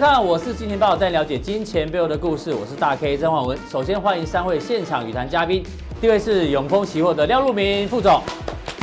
[0.00, 2.54] 看，我是金钱爆，带你了解金钱背后的故事。
[2.54, 3.58] 我是大 K 曾焕文。
[3.68, 5.62] 首先欢迎三位现场语谈嘉宾，
[6.00, 8.18] 第一位是永丰期货的廖路明副总，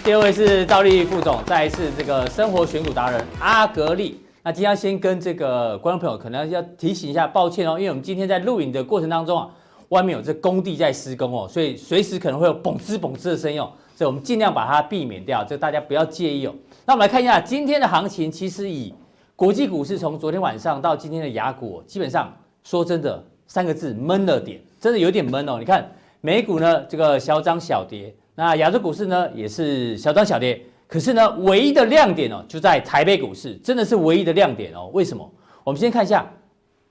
[0.04, 4.22] 第二位是兆利副总，再一次这个生活选股达人阿格力。
[4.44, 9.50] 那今天先跟这个观众朋友可能要提醒一下，抱歉哦，因为我们今天在录影的过程当中啊，
[9.90, 16.54] 外面有这工地在施工哦，所以随时可能会有嘣吱嘣吱的声音哦，所以我们尽量把它避免掉，这大家不要介意哦。
[16.86, 18.94] 那我们来看一下今天的行情，其实以
[19.38, 25.58] 国际股市从昨天晚上到今天的亚股，基本上说真的三个字闷了点，真的有点闷哦。
[25.60, 25.88] 你看
[26.22, 34.90] 美股呢，这个小涨小跌，那亚洲股市呢也是小涨小跌，可是呢唯一的亮点哦就在台北股市，真的是唯一的亮点哦。
[34.92, 35.32] 为什么？
[35.64, 36.28] 我们先看一下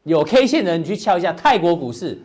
[0.04, 2.16] 有 K 线的人，你去敲一下泰国股市，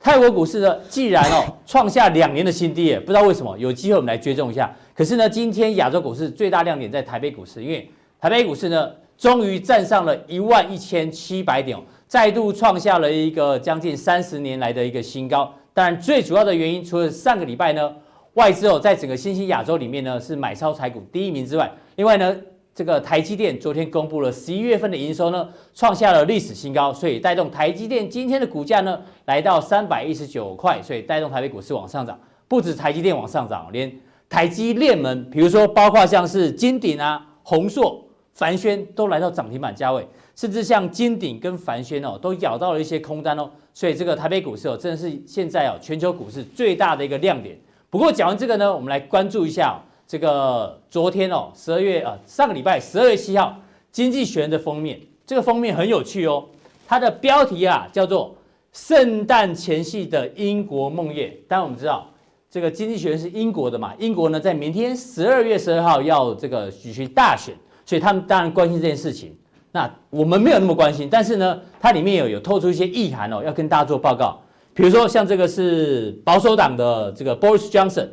[0.00, 4.74] 泰国股市呢既然哦创下两年的新低，不知道为什么，有机会我们来追踪一下。
[4.94, 8.90] 可是呢，今天亚洲股市最大亮点在台北股市，因为台北股市呢。
[9.16, 15.52] 终于站上了一万一千七百点，再度创下了一个将近三十年来的一个新高。
[15.72, 17.94] 当然，最主要的原因，除了上个礼拜呢，
[18.34, 22.36] 外资哦在整个新兴亚洲里面呢是买超台股第一名之外，另外呢，
[22.74, 32.18] 这个台积电昨天公布了十一月份的营收呢，创下了历史新高，所以带动台积电今天的股价呢来到三百一十九块，所以带动台北股市往上涨。
[32.48, 33.92] 不止台积电往上涨，连
[34.28, 38.05] 台积电们，比如说包括像是金鼎啊、宏硕。
[38.36, 47.58] 凡轩都来到涨停板价位，甚至像金鼎跟凡轩哦，都咬到了一些空单哦，所以这个台北股市哦，真的是现在哦全球股市最大的一个亮点。
[47.88, 53.46] 不过讲完这个呢，我们来关注一下这个昨天哦，十二月啊上个礼拜十二月七号，
[53.90, 56.44] 《经济学人》的封面，这个封面很有趣哦，
[56.86, 58.36] 它的标题啊叫做
[58.70, 61.32] “圣诞前夕的英国梦魇”。
[61.48, 62.06] 当然我们知道
[62.50, 67.54] 这个《经济学人》是英国的嘛，英国呢在明天十二月十二号要这个举行大选。
[67.86, 69.34] 所以他们当然关心这件事情，
[69.72, 74.38] 那我们没有那么关心，但是呢，它里面有有透出一些意涵哦，要跟大家做报告。
[74.74, 78.08] 比如说像这个是保守党的这个 Boris Johnson，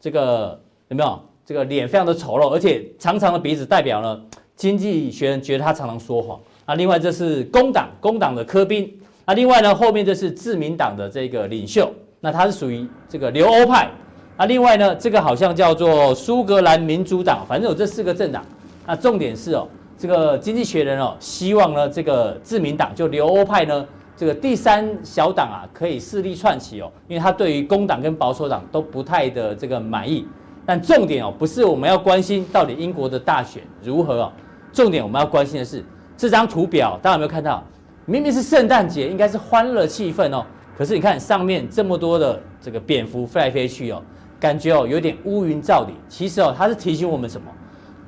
[0.00, 0.58] 这个
[0.88, 1.20] 有没有？
[1.44, 4.20] 这个脸非常的丑陋，而且长长的鼻子代表呢，
[4.54, 6.38] 经济学人觉得他常常说谎。
[6.66, 8.94] 那另外这是工党，工党的柯宾。
[9.24, 11.90] 那另外呢，后面这是自民党的这个领袖，
[12.20, 13.90] 那他是属于这个留欧派。
[14.36, 18.44] 那另外呢，这个好像叫做苏格兰民主党，反正有这四个政党。
[18.90, 19.68] 那重点是哦，
[19.98, 30.26] 这个经济学人哦，希望呢，这个自民党就留欧派呢，这个第三小党啊，可以势力串起哦，因为他对于工党跟保守党都不太的这个满意。
[30.64, 34.32] 但重点哦，不是我们要关心到底英国的大选如何哦，
[34.72, 35.84] 重点我们要关心的是
[36.16, 37.62] 这张图表，大家有没有看到？
[38.06, 40.46] 明明是圣诞节，应该是欢乐气氛哦，
[40.78, 44.02] 可是你看上面这么多的这个蝙蝠飞来飞去哦，
[44.40, 45.94] 感觉哦有点乌云罩顶。
[46.08, 47.50] 其实哦，它是提醒我们什么？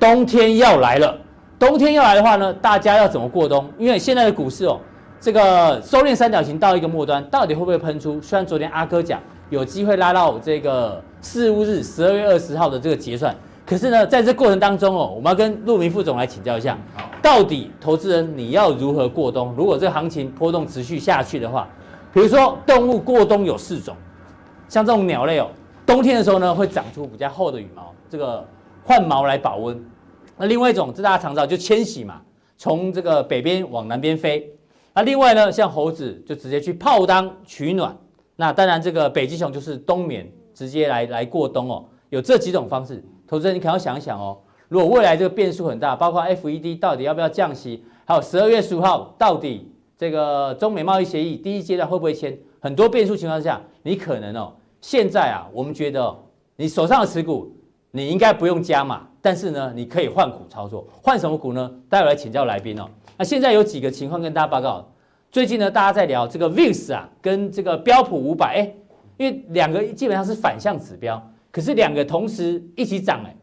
[0.01, 1.15] 冬天要来了，
[1.59, 3.69] 冬天要来的话呢，大家要怎么过冬？
[3.77, 4.79] 因为现在的股市哦，
[5.19, 8.19] 这个收敛三角形到一个末端，到底会不会喷出？
[8.19, 9.19] 虽然昨天阿哥讲
[9.51, 16.75] 有机会拉到这个四五日十二月二十号的这个结算，可是呢，在这过程当中哦，我们要跟陆明副总来请教一下，
[17.21, 19.53] 到底投资人你要如何过冬？
[19.55, 21.67] 如果这个行情波动持续下去的话，
[22.11, 23.95] 比如说动物过冬有四种，
[24.67, 25.45] 像这种鸟类哦，
[25.85, 28.43] 冬天的时候呢会长出比较厚的羽毛，这个
[28.83, 29.79] 换毛来保温。
[30.41, 32.19] 那另外一种，这大家常知道，就迁徙嘛，
[32.57, 34.51] 从这个北边往南边飞。
[34.91, 37.95] 那另外呢，像猴子就直接去泡汤取暖。
[38.37, 41.85] 那当然，这个北极熊就是冬眠，直接来来过冬哦。
[42.09, 44.35] 有这几种方式，投资人你可要想一想哦。
[44.67, 56.17] 如果未来这个变数很大，包括 FED 到底要不要降息，还有十二月十五号到底这个中美贸易协议第一阶段会不会签，很多变数情况下，你可能哦，现在啊，我们觉得哦，
[56.55, 57.55] 你手上的持股，
[57.91, 59.07] 你应该不用加码。
[59.21, 61.71] 但是呢，你可以换股操作，换什么股呢？
[61.87, 62.89] 待会来请教来宾哦。
[63.17, 64.87] 那现在有几个情况跟大家报告。
[65.31, 68.73] 最近呢，大家在聊这个 VIX 啊，跟这个标普五百，哎，
[69.17, 71.21] 因为两个基本上是反向指标，
[71.51, 73.33] 可是两个同时一起涨，哎，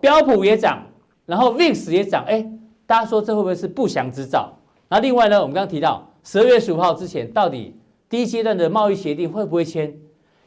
[0.00, 0.84] 标普也涨，
[1.24, 2.44] 然后 VIX 也涨，哎，
[2.84, 4.52] 大家说这会不会是不祥之兆？
[4.88, 7.74] 那另外呢，我们刚刚提到十二月十五号之前，到底
[8.08, 9.94] 第一阶段的贸易协定会不会签？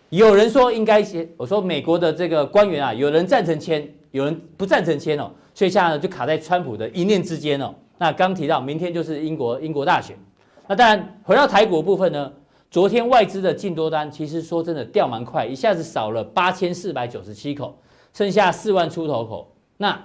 [0.09, 3.88] 有人说应该签，我说美国的这个官员啊，有人赞成签。
[4.13, 7.74] 有人不赞成签哦，所以现在呢就卡在川普的一念之间哦。
[7.98, 10.15] 那刚提到明天就是英国英国大选，
[10.68, 12.31] 那当然回到台股部分呢，
[12.69, 17.75] 昨天外资的净多单其实说真的掉蛮快，一下子少了八千四百九十七口，
[18.13, 19.51] 剩下四万出头口。
[19.77, 20.00] 那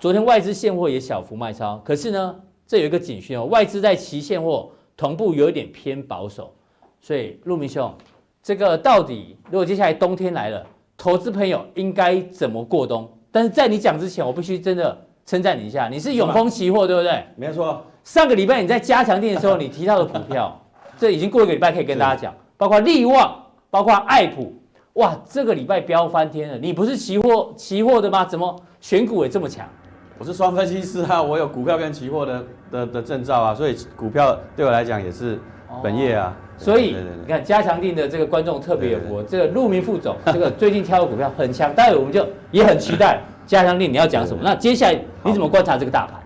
[0.00, 2.34] 昨天外资现货也小幅卖超，可是呢
[2.66, 6.52] 这有一个警讯哦，外资在期现货同步有一点偏保守，
[7.00, 7.94] 所以陆明兄。
[8.42, 10.66] 这个到底如果接下来冬天来了，
[10.96, 13.08] 投资朋友应该怎么过冬？
[13.36, 17.22] 但是在你讲之前，我必须真的称赞你一下，你是永丰期货对不对？
[17.36, 17.84] 没错。
[18.02, 20.58] 上个礼拜你在加强店的时候，你提到的股票，
[20.96, 23.38] 这已经过一个礼拜可以跟大家讲，包括力旺，
[23.68, 24.54] 包括爱普，
[24.94, 26.56] 哇，这个礼拜飙翻天了。
[26.56, 28.24] 你不是期货期货的吗？
[28.24, 29.68] 怎么选股也这么强？
[30.16, 35.38] 我是双分析师啊，我有股票跟期货的的的证照啊，所以股票对我来讲也是
[35.82, 36.34] 本业啊。
[36.34, 44.40] 哦、所以你看加强定的这个观众特别有福，这个陆明副总， 这个最近挑的股票很强，待会我们就也很期待加强定你要讲什么。
[44.42, 46.20] 那接下来你怎么观察这个大盘？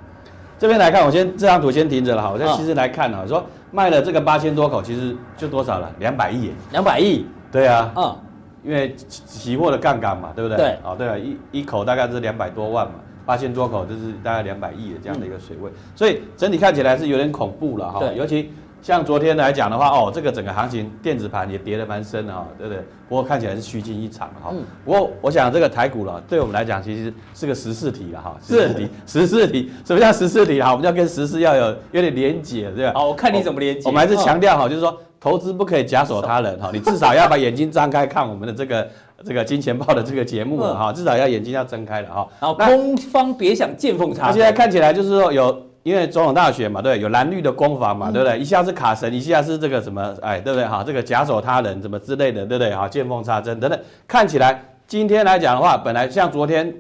[0.59, 2.31] 这边来看，我先这张图先停着了哈。
[2.31, 5.91] 我在其实来看哈，说卖了这个八千多口，其实就多少了？
[5.99, 6.51] 两百亿。
[6.71, 7.27] 两百亿。
[7.51, 7.91] 对啊。
[7.97, 8.17] 嗯。
[8.63, 10.59] 因为期货的杠杆嘛，对不对？
[10.59, 10.79] 对。
[10.85, 12.95] 哦，对啊，一一口大概是两百多万嘛。
[13.27, 18.05] 八千多口就是大概两百亿的这样的一个水位，所以整体看起来是有点恐怖了哈。
[18.17, 18.51] 尤其
[18.83, 22.83] 像昨天来讲的话，哦，这个整个行情电子盘也跌得蛮深的哈，对不对？
[23.09, 24.53] 不过看起来是虚惊一场哈。
[24.85, 28.37] 不过我想这个台股了，对我们来讲其实是个十四题了哈。
[28.41, 30.71] 十四题， 十四题，什么叫十四题啊？
[30.71, 32.93] 我们要跟十四要有有点连结，对吧？
[32.95, 33.89] 好，我看你怎么连结。
[33.89, 38.89] 我们还是强调哈，就是说投资不可以假手他人哈， 你至少要把眼睛张开看我们的这个。
[39.23, 42.27] 这个金钱豹的这个节目哈，至少要眼睛要睁开了哈。
[42.41, 44.31] 然后空方别想见缝插针。
[44.31, 48.39] 那现在看起来就是说有，因为总统大选嘛，对，有蓝绿的攻防嘛，对不对？
[48.39, 50.67] 一下是卡神，一下是这个什么，哎，对不对？
[50.67, 52.75] 哈，这个假手他人什么之类的，对不对？
[52.75, 53.81] 哈，见缝插针等等。
[54.07, 56.71] 看起来今天来讲的话，本来像昨天，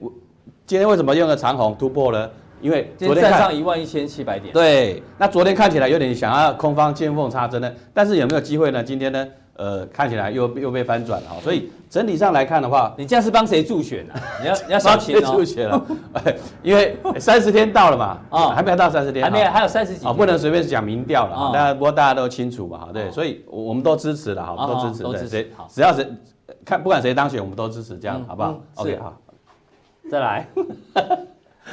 [0.66, 2.28] 今天为什么用个长虹突破呢？
[2.60, 4.52] 因为昨天站上一万一千七百点。
[4.52, 8.84] 对，那昨天看起来有点想要空方见缝插针呢，但是有没有机会呢？
[8.84, 9.26] 今天呢？
[9.60, 14.14] 呃，看起来又又被翻转了哈，所以整体上来看的话，你这样是帮谁助选呢？
[14.40, 15.32] 你要你要小心哦。
[15.36, 15.86] 助选了，
[16.62, 21.50] 因为三十天到了嘛，啊， 还没有到三十天，还没有，还有三十几天，不能随便讲民调了。
[21.52, 25.50] 大家不过大家都清楚嘛，哈，对，所以我们都支持了，哈，都支持，都支持。
[25.68, 26.08] 只要谁
[26.64, 29.14] 看，不管谁当选，我们都支持，这样好不好？OK，好，
[30.10, 30.48] 再来。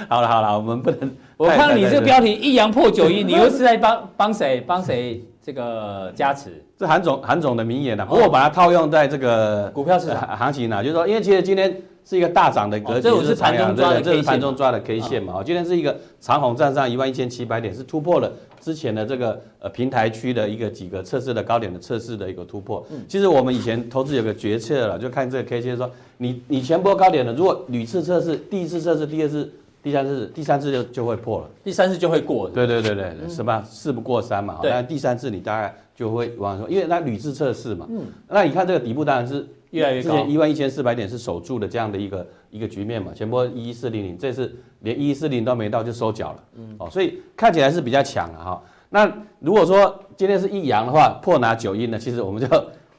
[0.09, 1.09] 好了好了，我们不能。
[1.37, 6.63] 我看到你这个标题一阳破九阴，你又是在帮帮谁帮谁这个加持？
[6.77, 11.75] 这韩总韩总的名言呢，不过把它套用在这个股票市场行情呢，就是说，因为其实今天
[12.05, 15.41] 是一个大涨的格局，这是盘中抓的，这是盘中抓的 K 线嘛。
[15.43, 18.31] 今天是一个长虹站上一万一千七百点，是突破了
[18.61, 22.85] 之前的这个呃平台区的一个几个测试的高点的测试的一个突破。
[23.07, 29.51] 其实我们以前投资有个决策了，就看这个 K 线说，你你前波高点的，如果屡次测试，第一次测试，第二次。
[29.83, 32.49] 第三次，第三次就就会破了，第三次就会过。
[32.49, 34.59] 对对对对，什么事不过三嘛。
[34.61, 37.85] 但第三次你大概就会往上，因为它屡次测试嘛。
[37.89, 38.05] 嗯。
[38.29, 40.11] 那你看这个底部当然是越来越高。
[40.11, 46.43] 之前一万一千四百点是守住的这样的一个一个局面嘛，前波一一四零零，这次连一一四零都没到就收脚了。
[46.55, 46.75] 嗯。
[46.77, 48.63] 哦，所以看起来是比较强了哈。
[48.89, 52.47] 那如果说今天是一阳的话，破拿九阴呢，其实我们就。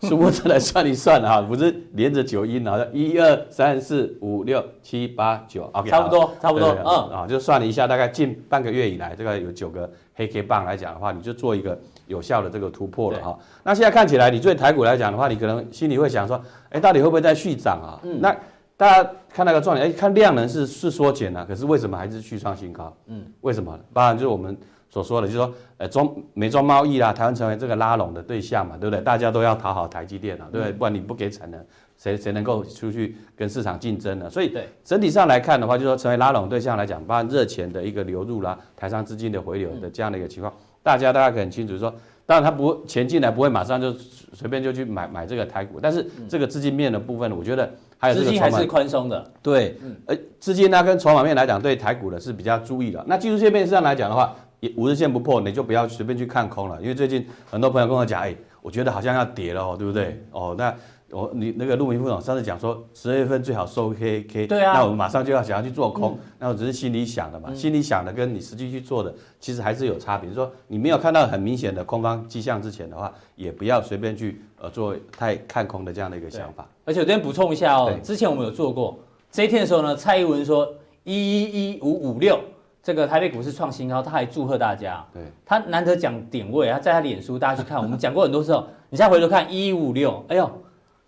[0.02, 11.76] 数目字来算一算哈， 不是连着九阴啊，一二三四五六七八九，OK，差不多，差不多，嗯，啊，就算了一下，大概近半个月以来，这个有九个黑 K 棒来讲的话，你就做一个
[12.08, 13.38] 有效的这个突破了哈。
[13.62, 18.00] 那现在看起来，你对台股来讲的话，你可能心里会想说，哎，到底会不会再续涨啊？
[18.02, 18.36] 嗯，那
[18.76, 22.92] 大家看那个状态，哎，看量能是是缩减了，可是为什么还是续创新高？
[23.06, 23.78] 嗯，为什么？
[23.92, 24.56] 当然就是我们。
[24.90, 29.02] 所说的，就是说，呃，中美中贸易啦，台湾成为这个拉拢的对象嘛，对不对？
[29.02, 30.72] 大家都要讨好台积电啊，对不对？
[30.72, 31.62] 不然你不给产能，
[31.98, 34.30] 谁谁能够出去跟市场竞争呢？
[34.30, 34.50] 所以，
[34.82, 40.50] 整体上来看的话，就是说成为拉拢对象来讲，包括热钱的一个流入啦，台商资金的回流的这样的一个情况，
[40.88, 43.92] 大家大家可能很清楚说，当然他不钱进来不会马上就
[44.32, 49.76] 随便就去买买这个台股，但是这个资金面的部分，我觉得还有资金还是宽松的，对，
[50.06, 53.04] 呃，资金呢跟筹码面来讲，对台股的是比较注意的。
[53.06, 54.34] 那技术线面上来讲的话。
[54.60, 60.20] 也五日线不破，你就不要随便去看空了，因为最近很多朋友跟我讲，哎，我觉得好像要跌了哦，对不对？
[60.32, 60.74] 哦，那
[61.10, 70.28] 我你那个陆明副总上次讲说，十二月份最好收 K K，对啊，那我们马上就要想要去做空，那我只是心里想的嘛，心里想的跟你实际去做的其实还是有差别。
[70.28, 76.66] 就是说你没有看到很明显的空方迹象之前的话，也不要随便去呃做太看空的这样的一个想法。
[76.84, 78.98] 而且我这边补充一下哦，之前我们有做过
[79.30, 80.68] 这一天的时候呢，蔡英文说
[81.04, 82.38] 一一一五五六。
[82.80, 85.04] 这个台北股市创新高，他还祝贺大家。
[85.12, 87.76] 对，他难得讲点位，他在他脸书，大家去看。
[87.76, 90.50] 我们讲过很多次哦，你现在回头看一一五六，哎呦，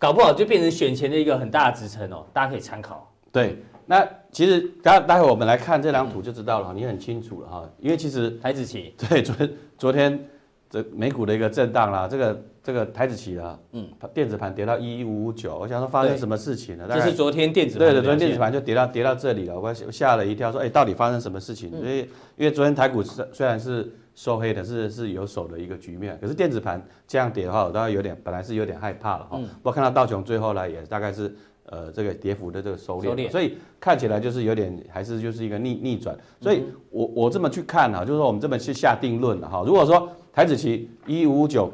[0.01, 3.07] 搞不好就变成选前的一个很大的支撑哦，大家可以参考。
[3.31, 7.69] 对，那其实待待会我们来看这张图就知道了，嗯、你很清楚了哈。
[7.77, 10.27] 因为其实台子期，对， 昨天昨天
[10.71, 16.87] 这美股的一个震荡啦，这个这个台子期啊，嗯，电子盘跌到一一五五九，我想说发生什么事情了？
[16.87, 21.69] 这是昨天电子盘对对，昨天电子盘就跌到跌到这里了，我吓了一跳，说哎，到底发生什么事情？
[21.79, 21.99] 所以
[22.37, 29.35] 因为昨天台股虽虽然是收黑的，是是有手的一个局面，可是电子盘这样跌的话，我当然有点本来是有点害怕了哈。
[29.35, 31.35] 不过看到道琼最后呢，也大概是
[31.65, 36.15] 呃这个跌幅的这个收敛，所以看起来就是有点还是就是一个逆逆转。
[36.39, 39.63] 所以我我这么去看哈，就是说我们这么去下定论了哈。
[39.65, 41.73] 如果说台子期一一五五九。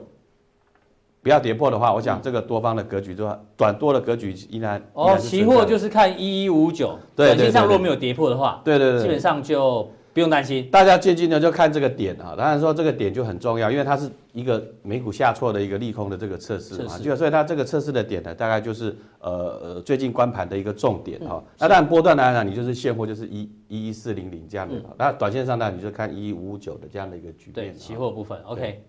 [1.20, 5.18] 不要跌破的话，我想这个多方的格局就短多的格局依然哦。
[5.18, 10.68] 期货就是看一一五九，短线上如果没有跌破的话，对对对，基本上就不用担心。
[10.72, 19.30] 大家最近呢就看这个点啊，当然说这个点就很重要，因为它是一个美股下挫的一个利空的这个测试嘛，就所以它这个测试的点呢，大概就是呃
[19.62, 21.44] 呃最近关盘的一个重点哈。
[21.60, 27.72] 那当然波段来讲，你就是现货就是一一一四零零这样的，那短线上呢你就看一一五五九的这样的一个局面。
[27.72, 28.82] 对，期货部分，OK。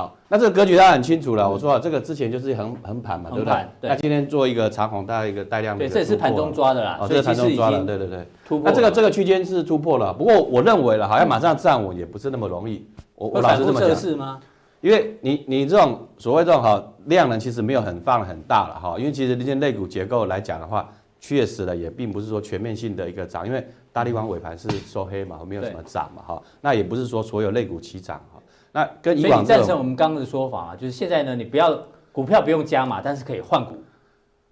[0.00, 1.48] 好，那这个格局大家很清楚了。
[1.48, 3.66] 我说啊，这个之前就是横横盘嘛，对不对？
[3.82, 5.86] 那今天做一个长红，大概一个带量的。
[5.86, 6.96] 对，这也是盘中抓的啦。
[6.98, 8.26] 哦，这是盘中抓的，对对对。
[8.46, 8.70] 突破。
[8.70, 12.86] 那这个这个区间是突破了，不过我认为了，好像马上站稳也不是那么容易。
[13.14, 13.94] 我我老是这么讲。
[13.94, 14.40] 是吗？
[14.80, 20.88] 因为你你这种所谓这种哈量呢其实没有很放很大了哈，因为其实那些类股结构来讲的话，
[21.20, 26.42] 确实呢也并不是说全面性的一个涨，因为大立光尾盘是收黑嘛，没有什么涨嘛哈。
[26.62, 28.40] 那也不是说所有类股齐涨哈。
[28.72, 31.76] 那跟以往，所以你赞成我们刚刚的说法啊，就是现在呢，你不要
[32.12, 33.74] 股票不用加码，但是可以换股，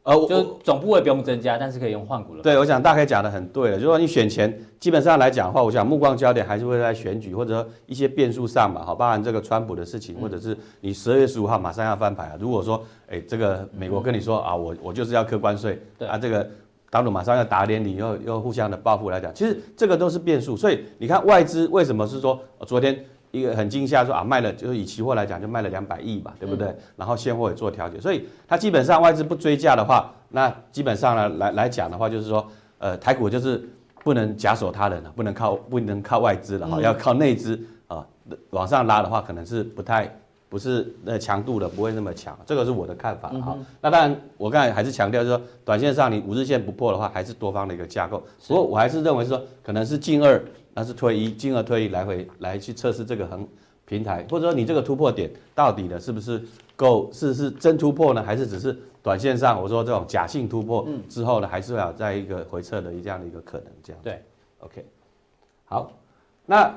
[0.02, 2.42] 呃，就总部位不用增加，但是可以用换股了。
[2.42, 12.36] 对，我想大概讲的很对了，就是说你选前基本上来讲的话，我想目光焦点还是会在选举或者说一些变数上嘛，好，包含这个川普的事情，或者是你十二月十五号马上要翻牌啊。
[12.40, 16.48] 如果说，哎，这个美国跟你说啊，我我就是要客关税，对啊，这个
[16.90, 20.56] 当初马上要打脸你，又又互相的报复来讲，其实这个都是变数。
[20.56, 23.04] 所以你看外资为什么是说昨天？
[23.30, 26.74] 一个很惊吓，说啊卖了，就是以期货来讲，就卖了两百亿嘛，对不对？
[26.96, 32.46] 然后现货也做调节，所以它基本上外资不追价的话，那基本上呢来来讲的话，就是说，
[32.78, 33.68] 呃，台股就是
[34.02, 38.04] 不能假手他人了，不能靠不能靠外资了哈，要靠内资啊
[38.50, 40.10] 往上拉的话，可能是不太
[40.48, 43.58] 不是那强度的，不会那么强，这个是我的看法哈。
[43.82, 48.22] 那当然，我刚才还是强调，就是说短线上你五日线不破的话，还是多方的一个架构。
[48.46, 50.42] 不过我还是认为是说，可能是近二。
[50.78, 53.44] 那是推一，进而推一来回来去测试这个横
[53.84, 56.40] 平台，或者说你这个突破点到底呢是不是
[56.76, 64.00] 够是是真突破呢，还是只是短线上我说这种假性突破之后呢，还是要在一个回撤的这样的一个可能这样。
[64.04, 64.22] 对
[64.60, 64.84] ，OK，
[65.64, 65.90] 好，
[66.46, 66.72] 那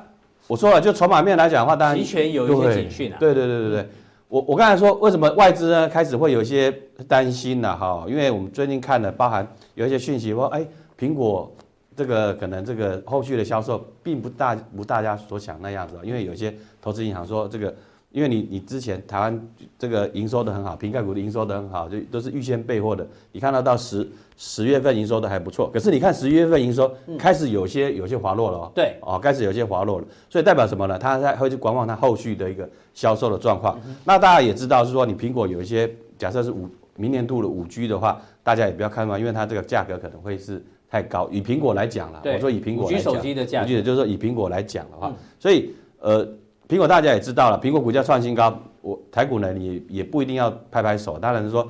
[0.47, 3.17] 我说了，就筹码面来讲的话，当然期权有一些警讯啊。
[3.19, 3.89] 对对对对对，
[4.29, 6.71] 我我刚才说为什么外资呢开始会有一些
[7.07, 7.77] 担心呢？
[7.77, 10.65] 哈，因为我们最近看了包含有一些讯息说，哎，
[10.99, 11.51] 苹果。
[11.95, 17.73] 这个可能这个后续的销售并不大如大家所想那样子，因为有些投资银行说这个，
[18.11, 23.05] 因为你你之前台湾这个营收的很好，苹概股的营收的很好，就都是预先备货的。
[23.33, 28.71] 你看到到十十月份营收的还不错，可是你看十一月份营收开始有些有些滑落了哦。
[28.73, 30.97] 对，哦，开始有些滑落了，所以代表什么呢？
[30.97, 33.79] 他在会去观望它后续的一个销售的状况。
[34.05, 40.63] 那大家也知道是说，你苹果有一些假设是五明年度的五 G 的话，大家也不要看嘛，因为它这个价格可能会是。
[40.91, 46.27] 太高，以苹果来讲了，我说以苹果来讲，手机的价格，就是说以苹果来讲的话，所以呃，
[46.67, 51.65] 苹果大家也知道了，苹果股价创新高，我台股呢，你也不一定要拍拍手，当然是说，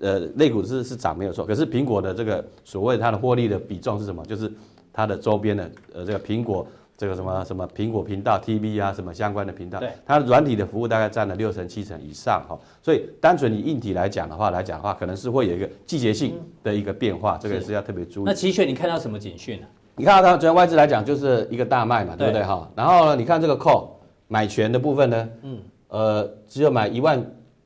[0.00, 4.22] 呃，类股是是涨没有错，可是苹果的这个所谓它的获利的比重是什么？
[4.26, 4.52] 就是
[4.92, 6.66] 它的周边的呃这个苹果。
[6.96, 17.76] 这个什么什么苹果频道 TV 啊，什么相关的频道，对，它软体的服务大概占了六成七成以上哈，所以单纯以硬体来讲的话来讲的话，可能是会有一个季节性的一个变化，这个是。
[17.76, 18.24] 要特别注意。
[18.24, 19.66] 那期权你看到什么警讯呢？
[19.96, 22.28] 你看到它昨天外资来讲就是一个大卖嘛，对。
[22.28, 22.66] 不对哈？
[22.74, 23.88] 然后呢，你看这个 call
[24.28, 27.22] 买权的部分呢，嗯，呃，只有买一万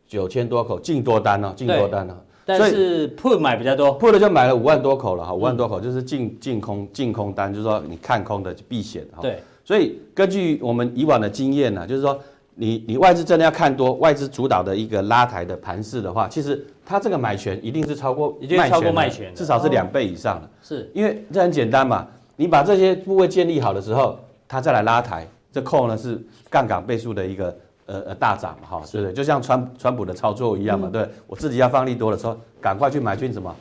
[0.09, 2.15] 九千多口净多单哦，净多单哦。
[2.45, 9.21] 但是 put 买比较多，put 就买了五万多口了哈，五万多口就是净净空净空单，就是说你看空的避险哈。
[9.23, 12.19] 对，所以根据我们以往的经验呢，就是说
[12.55, 20.51] 你你外资真的要看多，外资主导的一个拉抬的盘势的话，其实它这个买权一定是超过，已经超过卖权，至少是两倍以上的。
[20.63, 22.07] 是，因为这很简单嘛，
[22.37, 24.19] 你把这些部位建立好的时候，
[24.49, 27.57] 它再来拉抬，这 call 呢是杠杆倍数的一个。
[27.91, 29.13] 呃呃，大涨嘛，哈，对不对？
[29.13, 33.53] 就像川川普的操作一样嘛，对，我自己要放利多的时候，赶快去买进什么，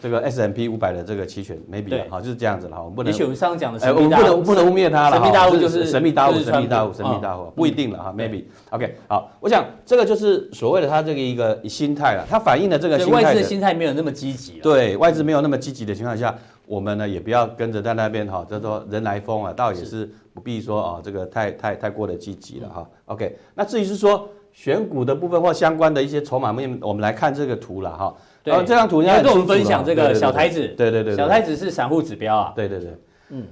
[0.00, 3.10] 这个 S M P 五百的这个期权，没必要，好，就是这样子了，哈，我们不能。
[3.12, 8.44] 也许我们上讲的，哎，我们不能不能污蔑他了，神秘大户就是神秘大户，神秘大户，神秘大户，不一定了哈，maybe。
[8.70, 13.12] OK，好，我想这个就是所谓的他这个一个心态了，它反映的这个心态。
[13.14, 14.60] 外资的心态没有那么积极。
[14.60, 16.32] 对，外资没有那么积极的情况下，
[16.72, 22.90] 我们呢也不要跟着在那边哈，叫做人来疯啊，倒也是不必说啊，这个太太太过的积极了哈。
[23.06, 24.28] OK，那至于是说。
[24.54, 28.14] 选股的部分或相关的一些筹码面，我们来看这个图了哈。
[28.44, 30.68] 对，这张图你要跟我们分享这个小台子。
[30.76, 32.52] 对对对，小台子是散户指标啊。
[32.54, 32.90] 对对对，
[33.30, 33.46] 嗯。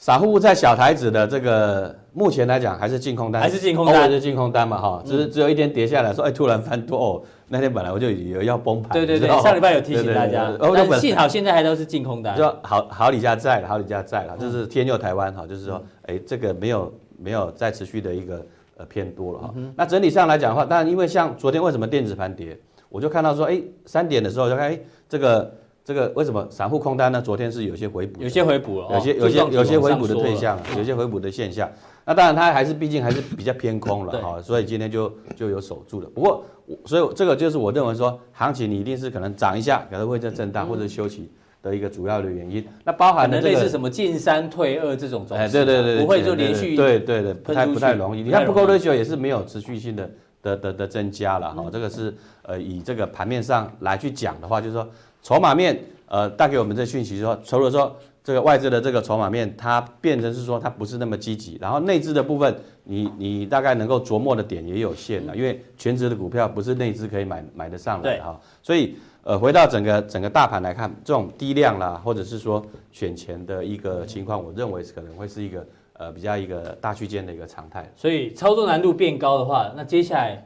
[0.00, 8.92] 散户在小台子的这个目前来讲还是净空单，还是净空单，还是净空单嘛哈，只是只有一天跌下来说，哎，突然翻多哦，那天本来我就以为要崩盘。
[8.92, 12.34] 对对对，上礼拜有提醒大家，但幸好现在还都是净空单。
[12.34, 18.42] 就好好李家在了，好李家在了，就是天佑台湾哈，就是说，哎，这个没有没有再持续的一个
[18.78, 19.54] 呃偏多了哈。
[19.76, 24.80] 那整体上来讲的话，当然因为像昨天为什么电子盘跌，我就看到说，哎，三点的时候就看，哎，
[25.10, 25.59] 这个。
[25.90, 27.20] 这个为什么散户空单呢？
[27.20, 31.68] 昨天是有些回补，有些回补了，有些有些有些回补的退象，有些回补的现象。
[32.04, 36.08] 那当然它还是毕竟还是比较偏空了 哈，所以今天就就有守住了。
[36.14, 36.44] 不过，
[36.84, 41.28] 所以这个就是我认为说，行情你一定是可能涨一下，可能会在震荡或者休息
[41.60, 42.64] 的一个主要的原因。
[42.84, 48.22] 那包含的这个类似什么进三退二这种，哎，对对对，不会就连续对对对，不太不太容易。
[48.22, 50.08] 你看不够 ratio 也是没有持续性的
[50.42, 51.68] 的的的增加了哈。
[51.72, 54.88] 这个是呃以这个盘面上来去讲的话，就是说
[55.22, 55.78] 筹码面。
[56.12, 75.64] 呃，带给我们这讯息说，除了说这个外资的这个筹码面，它变成是说它不是那么积极，然后内资的部分，你你大概能够琢磨的点也有限了，因为全职的股票不是内资可以买买得上来的哈，所以呃，回到整个整个大盘来看，这种低量啦，或者是说选前的一个情况，我认为是可能会是一个
[76.00, 77.88] 呃比较一个大区间的一个常态。
[77.94, 80.42] 所以操作难度变高的话，那接下来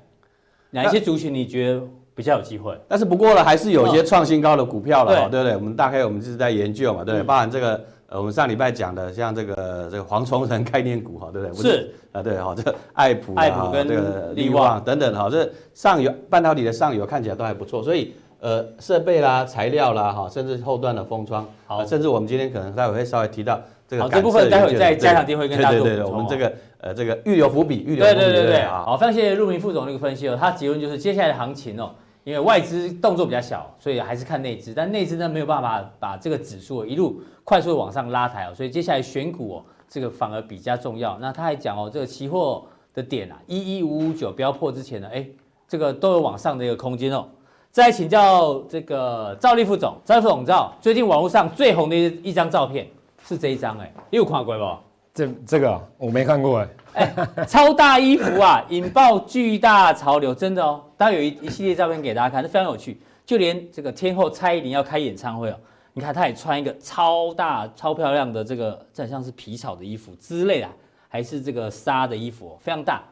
[0.71, 1.83] 哪一些族群你觉得？
[2.17, 5.57] 比较有机会，但是不过呢，还是有一些创新高的股票了，哦，对不对？
[5.57, 7.25] 我们大概我们就是在研究嘛，对不对？
[7.25, 11.73] 包含这个呃，我们上礼拜讲的，像这个这个黄崇仁概念股，哈，对不对？
[11.73, 23.61] 是啊，对，哈，这个爱普、爱普跟这个力旺等等，哈，这上游半导体的上游看起来都还不错，所以呃，设备啦、材料啦，哈，甚至后段的封装，好，甚至我们今天可能待会会稍微提到
[23.95, 31.91] 这个，好，这部分待会再加强电会跟大家对对对，我们这个呃这个预留伏笔，预留对对对对，好，非常谢谢陆明副总那个分析哦，他结论就是接下来的行情哦。
[32.25, 41.19] 因为外资动作比较小，所以还是看内资，但内资呢没有办法把这个指数一路快速的往上拉抬哦，所以接下来选股哦，这个反而比较重要。
[41.21, 45.27] 那他还讲哦，这个期货的点啊，一一五五九不要破之前呢，哎，
[45.69, 47.27] 这个都有往上的一个空间哦。
[47.71, 52.87] 再请教这个赵立副总，赵副总，赵最近网络上最红的一一张照片
[53.27, 54.79] 是这一张哎，你有看过不？
[55.15, 56.69] 这这个我没看过哎。
[56.95, 60.85] 哎，超大衣服啊，引爆巨大潮流，真的哦！
[60.97, 63.01] 当然有一一系列照片给大家看，是非常有趣。
[63.27, 65.59] 就连这个天后蔡依林要开演唱会哦，
[65.93, 70.69] 你看她也穿一个超大、超漂亮的这个，这像是皮草的衣服之类的，
[71.09, 73.03] 还是这个纱的衣服哦，非常大。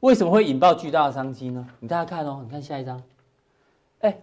[0.00, 1.66] 为什么会引爆巨大的商机呢？
[1.80, 3.02] 你大家看哦，你看下一张。
[4.00, 4.16] 哎，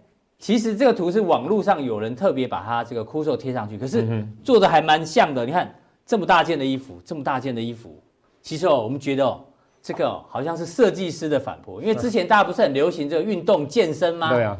[0.44, 5.46] 其实这个图是网络上有人特别把它这个酷手贴上去，可是做的还蛮像的。
[5.46, 5.74] 你看
[6.06, 7.98] 这么大件的衣服，这么大件的衣服。
[8.42, 9.42] 其实哦，我们觉得哦，
[9.82, 14.34] 这个好像是设计师的反驳，因为之前大家不是很流行这个运动健身吗？
[14.34, 14.58] 对啊，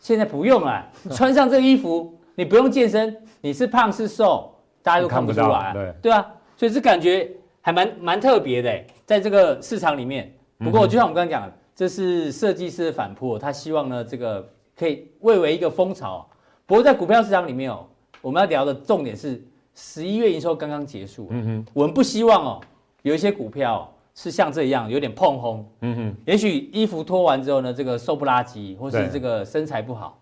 [0.00, 6.26] 现在不用了，穿上这个衣服，你不用健身，你是胖是瘦，大家都看不出来，对对啊，
[6.58, 7.26] 所以这感觉
[7.62, 10.30] 还蛮蛮特别的，在这个市场里面。
[10.58, 14.46] 不过就像我们刚刚讲的，这是设计师的反驳，他希望呢这个
[14.82, 16.28] 可以蔚为一个风潮。
[16.66, 17.86] 不过在股票市场里面哦，
[18.20, 19.40] 我们要聊的重点是
[19.76, 22.60] 十一月营收刚刚结束，嗯哼，我们不希望哦。
[23.02, 30.18] 有一些股票是像这样有点碰轰，嗯哼，也许衣服脱完之后呢，这个瘦不拉几，或是这个身材不好。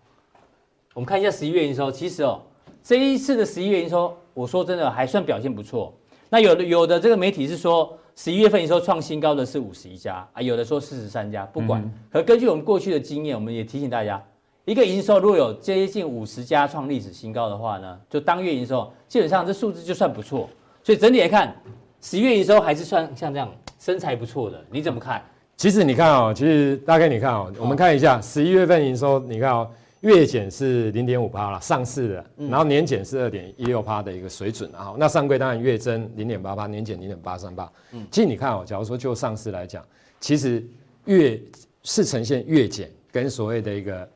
[0.93, 2.39] 我们看一下十一月营收，其实哦，
[2.83, 5.91] 这一次的十一月营收，我说真的还算表现不错。
[6.29, 11.83] 那有的有的这个媒体是说十一月份营收创新高的是五十一家啊，有的说四十三家，不管。
[12.11, 14.21] 可根据我们过去的经验，我们也提醒大家，
[14.65, 20.49] 一个营收如果有接近五十家创历史新高的话呢，就当月营收基本上这数字就算不错。
[20.83, 21.55] 所以整体来看。
[22.03, 23.47] 十一月营收还是算像这样
[23.77, 25.23] 身材不错的，你怎么看？
[25.55, 29.69] 其实你看哦，其实大概你看哦，我们看一下十一月份营收，你看哦，
[29.99, 37.71] 月减是零点五趴了，上市的，然后年减是二点一六趴的一个水准，然后那上柜当然月增零点八八，年减零点八三八。
[37.91, 39.85] 嗯，其实你看哦，假如说就上市来讲，
[40.19, 40.67] 其实
[41.05, 41.39] 月
[41.83, 44.09] 是呈现月减，跟所谓的一个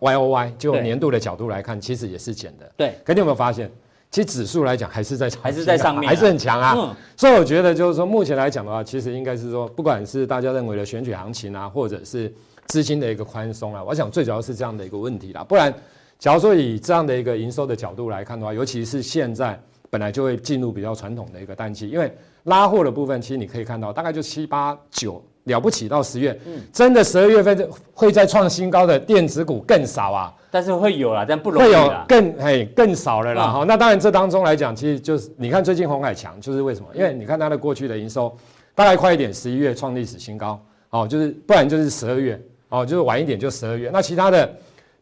[0.00, 2.70] Y O Y 就年度的角度来看，其实也是减的。
[2.76, 3.70] 对，可你有没有发现？
[4.10, 6.74] 其实指数来讲还是在还是在上面， 还是很强啊。
[6.76, 12.32] 嗯，所以我觉得就是说，目前来讲的话，其实应该是说，不管是大家认为的选举行情啊，或者是
[12.66, 15.44] 资金的一个宽松啊，我想最主要是这样的一个问题啦。
[15.44, 15.72] 不然，
[16.18, 19.56] 假如说以这样的一个营收的角度来看的话，尤其是现在
[19.90, 22.12] 本来就会进入比较传统的一个淡季，因为
[22.44, 25.22] 拉货的部分，其实你可以看到大概就七八九。
[25.44, 33.64] 了不起，到十月，嗯，真的十二月份会再创新高的电子股更少啊，但是会有啦，但不容易会有更嘿更少了啦哈。
[33.66, 36.86] 那当然这当中来讲，其实就是你看最近鸿海强，就是为什么？
[36.94, 38.36] 因为你看它的过去的营收
[38.74, 43.90] 大概快一点，十一月创历史新高，哦，就是不然就是十二月，哦，就是晚一点就十二月。
[43.92, 44.46] 那其他的，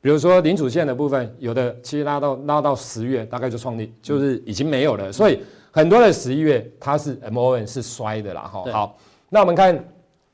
[0.00, 5.12] 比如说零主线的部分，有的其实拉到拉到十月，大概就创立，就是已经没有了。
[5.12, 8.64] 所以很多的十一月它是 MON 是衰的啦，哈。
[8.72, 8.98] 好，
[9.28, 9.78] 那我们看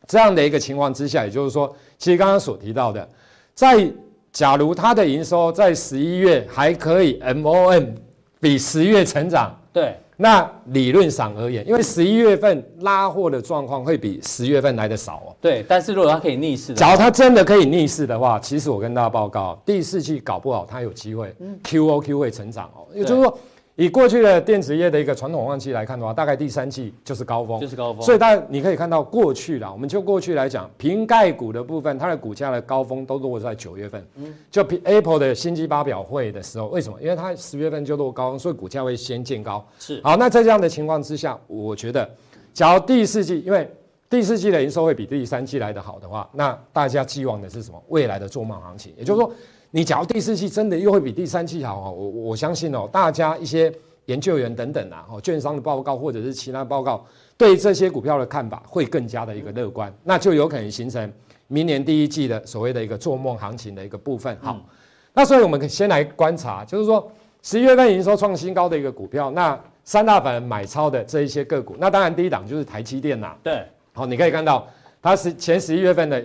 [0.06, 3.08] 这样的一个情况之下，也就是说，其实刚刚所提到的，
[3.54, 3.90] 在
[4.32, 7.94] 假如它的营收在十一月还可以 MON
[8.40, 9.96] 比十月成长，对。
[10.16, 15.34] 那理论上而言，因为十一月份拉货的状况会比十月份来的少哦。
[15.40, 22.86] 对，但是如果它可以逆势的，假如它真的可以逆势的话，其实我跟大家报告，第四季搞不好它有机会，QOQ 会成长哦。
[22.94, 23.38] 也就是说。
[23.76, 28.00] 以过去的电子业的一个传统旺季来看的话，大概第三季就是高峰，就是高峰。
[28.02, 34.06] 所以大家你可以看到过去啦，我们就过去来讲，瓶盖股的部分，它的股价的高峰都落在九月份。
[34.14, 36.96] 嗯，就 Apple 的新机发表会的时候，为什么？
[37.02, 39.66] 因为它十月份就落高峰，所以股价会先见高。
[39.80, 40.00] 是。
[40.04, 42.08] 好，那在这样的情况之下，我觉得，
[42.52, 43.68] 假如第四季，因为
[44.08, 47.82] 第四季的营收会比第三季来的好的话，那大家寄望的是什么？
[47.88, 49.32] 未来的做梦行情，也就是说。
[49.74, 57.04] 你假如第四季真的又会比第三季好啊，我我相信哦，大家一些研究员等等啊，哦，券商的报告或者是其他报告，
[57.36, 61.12] 对这些股票的看法会更加的一个乐观，那就有可能形成
[61.48, 64.38] 明年第一季的所谓的一个做梦行情的一个部分。
[64.40, 64.64] 好，
[65.12, 67.10] 那所以我们先来观察，就是说
[67.42, 73.36] 十一月份营收创新高的一个股票，那三大法人买超的这一些个股，那当然第一档就是台积电呐。
[73.42, 74.68] 对，好，你可以看到
[75.02, 76.24] 它是前十一月份的。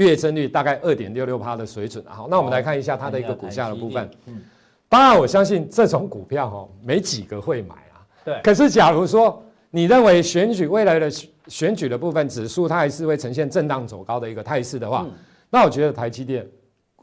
[0.00, 4.10] 月增率大概二点六六趴的水准，好，那我们来看一下它的一个股价的部分。
[4.26, 4.40] 嗯，
[4.88, 8.00] 当然我相信这种股票哈，没几个会买啊。
[8.24, 8.40] 对。
[8.42, 11.10] 可是假如说你认为选举未来的
[11.46, 15.06] 选举的部分指数它还是会呈现震荡走高的一个态势的话，
[15.50, 16.46] 那我觉得台积电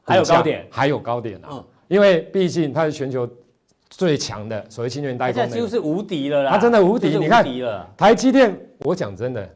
[0.04, 1.50] 还有高点，还有高点啊。
[1.52, 1.64] 嗯。
[1.88, 3.30] 因为毕竟它是全球
[3.90, 6.52] 最强的所谓晶圆代工，现在几乎是无敌了啦。
[6.52, 7.46] 它真的无敌，你看
[7.96, 9.50] 台积电，我讲真的。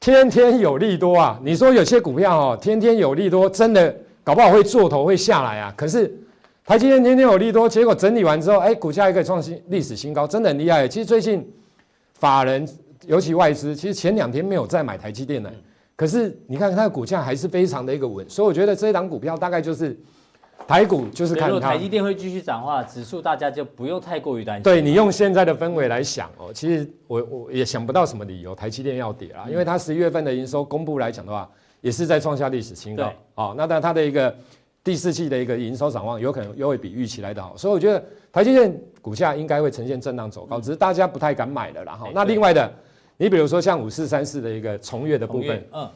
[0.00, 1.40] 天天有利多啊！
[1.42, 5.72] 你说有些股票哦，天天有利多，真的搞不好会做头会下来啊。
[5.76, 6.14] 可是
[6.66, 10.86] 台积电天天有利多，结果整理完之后，哎，股价也可以创新历史新高，真的很厉害。
[10.86, 11.46] 其实最近
[12.14, 12.68] 法人
[13.06, 15.50] 尤其外资，其实前两天没有再买台积电了，
[15.96, 19.98] 可是你看它的股价还是非常的一个稳，所以我觉得这一档股票大概就是。
[20.66, 24.62] 台股就是看它，台积电会继续涨的话，指数大家就不用太过于担心。
[24.62, 31.46] 对，你用现在的氛围来想哦，其实我我也想不到什么理由台积电要跌啊，因为它十一月份的营收公布来讲的话，
[31.82, 33.12] 也是在创下历史新高。
[33.34, 34.34] 哦，那但它的一个
[34.82, 41.92] 第四季的一个营收展望，有可能又会比预期来得好，所以我觉得台积电股价应该会呈现震荡走高，只是大家不太敢买了啦。
[41.92, 42.72] 哈，那另外的，
[43.18, 45.90] 你比如说像五四三四的一个重越的部分，嗯。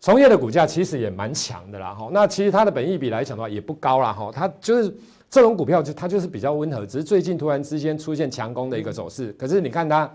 [0.00, 4.94] 崇业的股价其实也蛮强的啦，哈，那其实它的本益比来讲的话也不高啦，哈，它就是
[5.28, 9.32] 这种股票就它就是比较温和，只是最近突然之间出现强攻的一个走势。
[9.32, 10.08] 可是你看它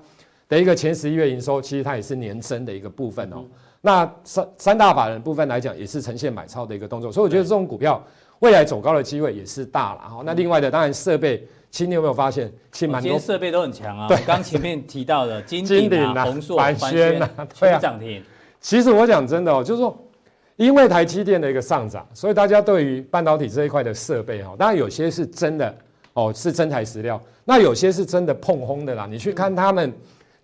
[0.47, 3.43] 的一个前十一月营收，其实它也是年增的一个部分哦。
[3.81, 8.01] 那三三大法人部分来讲，也是呈现买超的一个动作，所以我觉得这种股票
[8.39, 10.21] 未来走高的机会也是大了哈。
[10.23, 14.07] 那另外的当然设备，其实你有没有发现，其实蛮多设备都很强啊。
[14.07, 18.23] 对，刚前面提到的金鼎啊、 鸿硕、帆宣啊，全涨停。
[18.61, 19.97] 其实我讲真的哦，就是说，
[20.55, 25.75] 因为台积电的一个上涨，所以大家对于半导体这一块的设备哈，当然有些是真的
[26.13, 29.07] 哦，是真材实料，那有些是真的碰轰的啦。
[29.09, 29.91] 你去看他们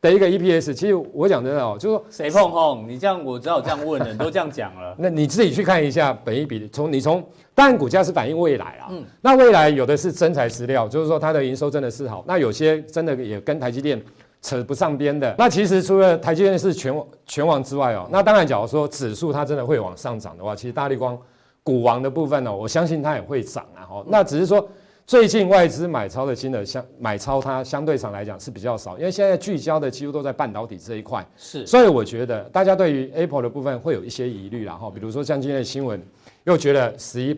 [0.02, 2.90] 的一个 EPS，其实我讲真的哦，就是说谁碰轰？
[2.90, 4.96] 你这样我只好这样问了，你都这样讲了。
[4.98, 14.02] 那你自己去看一下本一比，从你从当然股价是反映未来啊，嗯，那未来有的是真材实料，就是说它的营收真的是好，那有些真的也跟台积电。
[14.48, 21.20] 扯不上边的，那其实除了台积电是全网全网之外哦，那当然，假如说指数它真的会往上涨的话，其实大力光
[21.64, 23.84] 股王的部分呢，我相信它也会涨啊。
[23.92, 24.66] 哦，那只是说
[25.06, 34.76] 最近外资买超的金额相买超它相对上来讲是比较少，因为现在聚焦的几乎都在半导体这一块，是，所以我觉得大家对于 Apple 的部分会有一些疑虑啦。
[34.76, 36.02] 哈，比如说像今天的新闻
[36.46, 37.38] 又觉得十一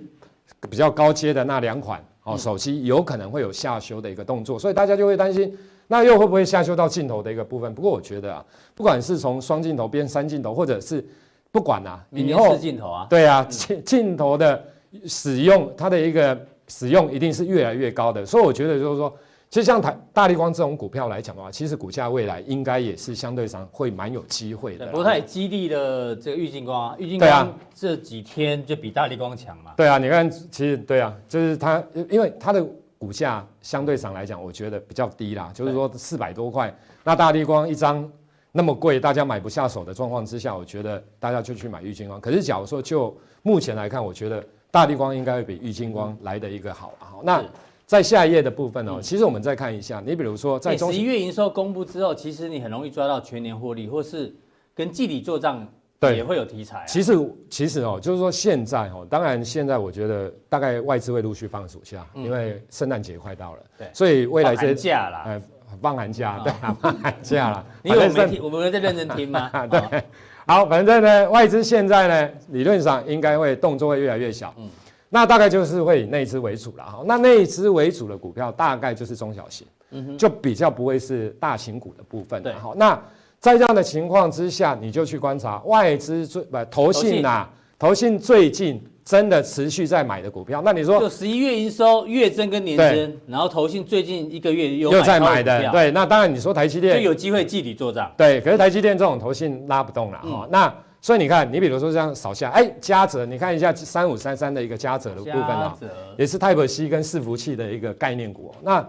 [0.70, 5.58] 比较高阶的那两款哦手机有可能会有下修的一个动作，所以大家就会担心。
[5.92, 7.74] 那又会不会下修到镜头的一个部分？
[7.74, 11.04] 不过我觉得啊，不管是从双镜头变三镜头，或者是
[11.52, 14.64] 不管啊，以后镜头啊，对啊，镜镜头的
[15.08, 18.24] 使用，它的一个使用一定是越来越高的。
[18.24, 19.12] 所以我觉得就是说，
[19.50, 24.86] 其实像台大力光这种股票来讲的话，其实股价未来应该也是相对上会蛮有机会的。
[24.92, 29.74] 不过它也激励了这个玉晶光啊，玉晶光这几天就比大力光强嘛。
[29.76, 32.64] 对啊，你看，其实对啊，就是它，因为它的。
[33.00, 36.72] 股价相对上来讲，我觉得比较低啦，就是说四百多块。
[37.04, 38.08] 那大地光一张
[38.52, 42.20] 那么贵，大家买不下手的状况之下，我觉得大家就去买玉金光。
[42.20, 46.92] 可是假如说就目前来看，我觉得大地光应该会比玉金光来的一个好。
[47.00, 47.42] 好，那
[47.86, 54.36] 在下一页的部分哦，其实我们再看一下，你比如说在十一月营收公布之后，其实你很容易抓到全年获利，或是
[54.76, 55.66] 跟季底做账
[56.00, 56.86] 对也会有题材、啊。
[56.86, 57.14] 其实
[57.50, 65.42] 其实哦，就是说现在哦，当然现在我觉得大概外资会陆续放暑假，嗯、因为圣诞节快到了，对，所以未来这些放假啦，呃，
[65.82, 67.66] 放寒假，哦、对啊， 放寒假了。
[67.84, 68.42] 你有没听？
[68.42, 69.50] 我们在认真听吗？
[69.68, 70.04] 对，
[70.48, 74.70] 好，反正呢，外资现在呢，理论上应该会动作会越来越小，嗯，
[75.10, 77.04] 那大概就是会以内资为主了哈。
[77.06, 82.42] 那内资为主的股票，大概就是中小型，嗯哼，就比较不会是大型股的部分。
[82.42, 82.98] 对，好，那。
[83.40, 87.48] 在这样的情况之下，你就去观察外资最不投信呐，
[87.78, 90.62] 投信最近真的持续在买的股票。
[90.64, 95.90] 那你说，就十一月营收月增跟年增，然后投信最近一个月又又在买的，对。
[95.92, 98.42] 那当然你说台积电就有机会季底做账，对。
[98.42, 100.46] 可是台积电这种投信拉不动了哈。
[100.52, 105.78] 那所以你看，你比如说这样扫下，哎，嘉泽，你看一下三五三三的一个嘉泽的部分啊，
[106.18, 108.54] 也是 Type C 跟伺服器的一个概念股。
[108.62, 108.86] 那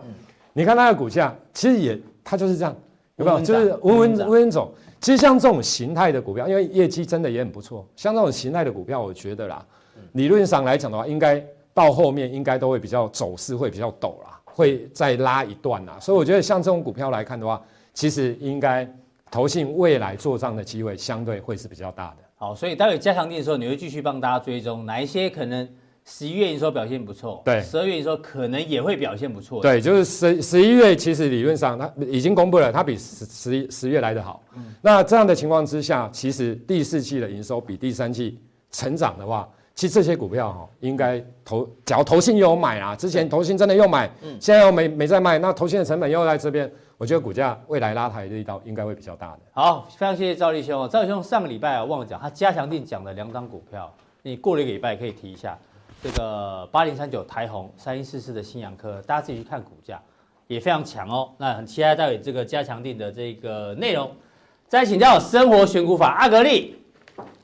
[0.52, 2.76] 你看它的股价，其实也它就是这样。
[3.24, 3.40] 有没有？
[3.40, 7.86] 就是温温总，其实像这种形态的股票，因为业绩真的也很不错。
[7.94, 9.64] 像这种形态的股票，我觉得啦，
[10.12, 15.96] 理论上来讲的话，应该到后面应该都会比较走势会比较陡啦，会再拉一段啦。
[16.00, 17.62] 所以我觉得像这种股票来看的话，
[17.94, 18.90] 其实应该
[19.30, 22.16] 投信未来做账的机会相对会是比较大的。
[22.36, 25.68] 好，所以待会加强定的时候，你会继续帮大家追踪哪一些可能。
[26.06, 29.62] 十一月营收表现不错，对，十二月营收可能也会表现不错。
[29.62, 34.42] 对，就是十十一月，其实理论上它已经公布了，它比十十一十月来得好。
[34.56, 38.40] 嗯，那这样的情况之下，其实第四季的营收比第三季
[38.72, 49.40] 成长的话，其实这些股票哈，应该投，假如投信又有买啊，之前投信真的又买，嗯，现在又没没在卖，那投信的成本又在这边，我觉得股价未来拉抬的力道应该会比较大的。
[49.52, 55.56] 好，非常谢谢赵立兄哦，兆立兄上个礼拜啊忘了讲，他加强定讲的两张股票，你过了一个礼拜可以提一下。
[56.02, 60.00] 这个八零三九台红三一四四的新阳科，大家自己去看股价，
[60.46, 61.30] 也非常强哦。
[61.36, 64.10] 那很期待待会这个加强定的这个内容。
[64.66, 66.76] 再请教生活选股法，阿格力，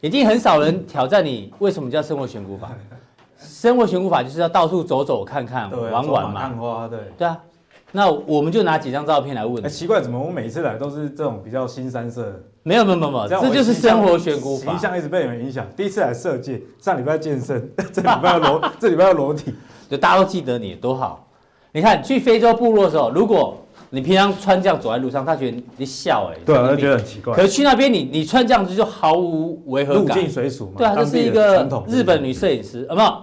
[0.00, 2.72] 已经很少人挑战你，为什么叫生活选股法？
[3.38, 6.40] 生活选股法就是要到处走走看看，玩玩嘛。
[6.40, 7.00] 看花，对。
[7.18, 7.38] 对啊，
[7.96, 9.64] 那我们就拿几张照片来问。
[9.64, 12.30] 哎，奇怪，怎么我每次来都是这种比较新三色？
[12.62, 14.72] 没有没有没有，这就是生活选股法。
[14.72, 15.66] 形象一直被你们影响。
[15.74, 19.54] 第一次来设计，上礼拜健身，这礼拜要裸， 这礼拜要裸体，
[19.88, 21.26] 就大家都记得你多好。
[21.72, 23.56] 你看去非洲部落的时候，如果
[23.88, 27.34] 你平常穿这样走在路上，他觉得你笑哎，对，他觉得很奇怪。
[27.34, 30.72] 可是去那边，你你穿这样子就毫无违和感，入境随俗嘛。
[30.76, 33.22] 对啊，这是一个日本女摄影师，有没有？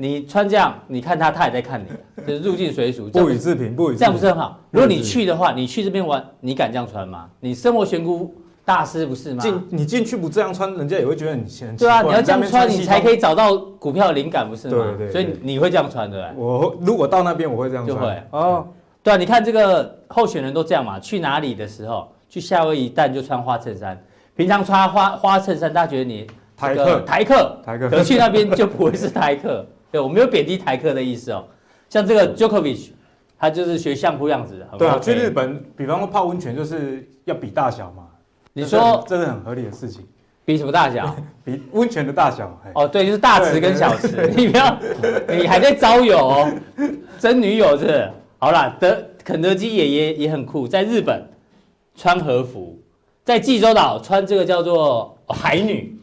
[0.00, 1.86] 你穿这样，你看他，他也在看你，
[2.26, 4.58] 就是入境随俗，不予置评，不予这样不是很好？
[4.70, 7.28] 如果你去的话，你去这边玩，你敢这样穿吗？
[7.38, 8.34] 你生活选股
[8.64, 9.42] 大师不是吗？
[9.42, 14.94] 进你进去不这样穿，人家也会觉得你很对啊，你要这样穿，你才可以找到股票的灵感，不是吗？
[14.96, 15.12] 对对。
[15.12, 16.32] 所以你会这样穿的。
[16.34, 17.94] 我如果到那边，我会这样穿。
[17.94, 18.66] 就会哦，
[19.02, 24.02] 对啊，你看这个候选人都这样嘛，去哪里的时候，去夏威夷但就穿花衬衫，
[24.34, 29.66] 平常穿花花衬衫，大家觉得你台客台客台客，可去那边就不会是台客。
[29.90, 31.44] 对，我没有贬低台客的意思哦。
[31.88, 32.90] 像这个 Djokovic，
[33.38, 34.68] 他就是学相扑样子的。
[34.78, 38.06] 对啊，去日本，比方说泡温泉，就是要比大小嘛。
[38.52, 40.06] 你说这是很合理的事情。
[40.44, 41.14] 比什么大小？
[41.44, 42.60] 比温泉的大小。
[42.74, 44.30] 哦，对，就是大池跟小池。
[44.36, 44.78] 你不要，
[45.28, 46.52] 你还在招友哦，
[47.18, 48.10] 真女友是，是？
[48.38, 51.22] 好啦，德肯德基爷爷也很酷，在日本
[51.94, 52.78] 穿和服，
[53.24, 55.96] 在济州岛穿这个叫做海女。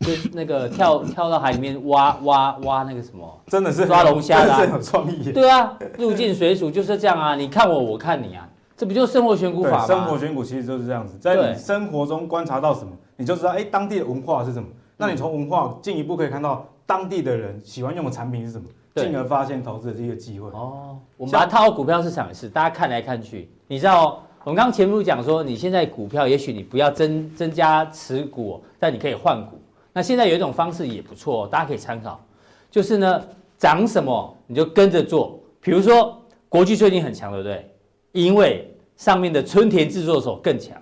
[0.00, 5.32] 就那个跳跳到海里面挖挖挖那个什么，真的是抓龙虾的，有创意。
[5.32, 9.86] 对啊，入境水煮就是这样啊，你看我，我看你啊，这不就是生活选股法吗？
[9.86, 14.68] 生活选股其实就是这样子，在你生活中观察到什么，你就知道哎，当地的文化是什么。
[14.96, 20.48] 那你从文化进一步可以看到当地的人喜欢用的产品是什么，进而发现投资的这个机会。
[20.50, 29.58] 哦，我们把它套到股票市场也是，大家看来看去，你知道，我们刚刚前面讲说，你现在股票也许你不要增增加持股，但你可以换股。
[29.92, 32.24] 那现在有一种方式也不错，大家可以参考，
[32.70, 33.22] 就是呢，
[33.56, 35.40] 涨什么你就跟着做。
[35.60, 37.68] 比如说国巨最近很强，对不对？
[38.12, 40.76] 因为上面的春田制作所更强，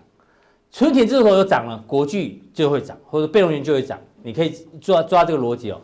[0.71, 3.99] 春田制作所有涨了，国巨就会涨，或者被动元就会涨。
[4.23, 5.81] 你可以抓抓这个逻辑哦。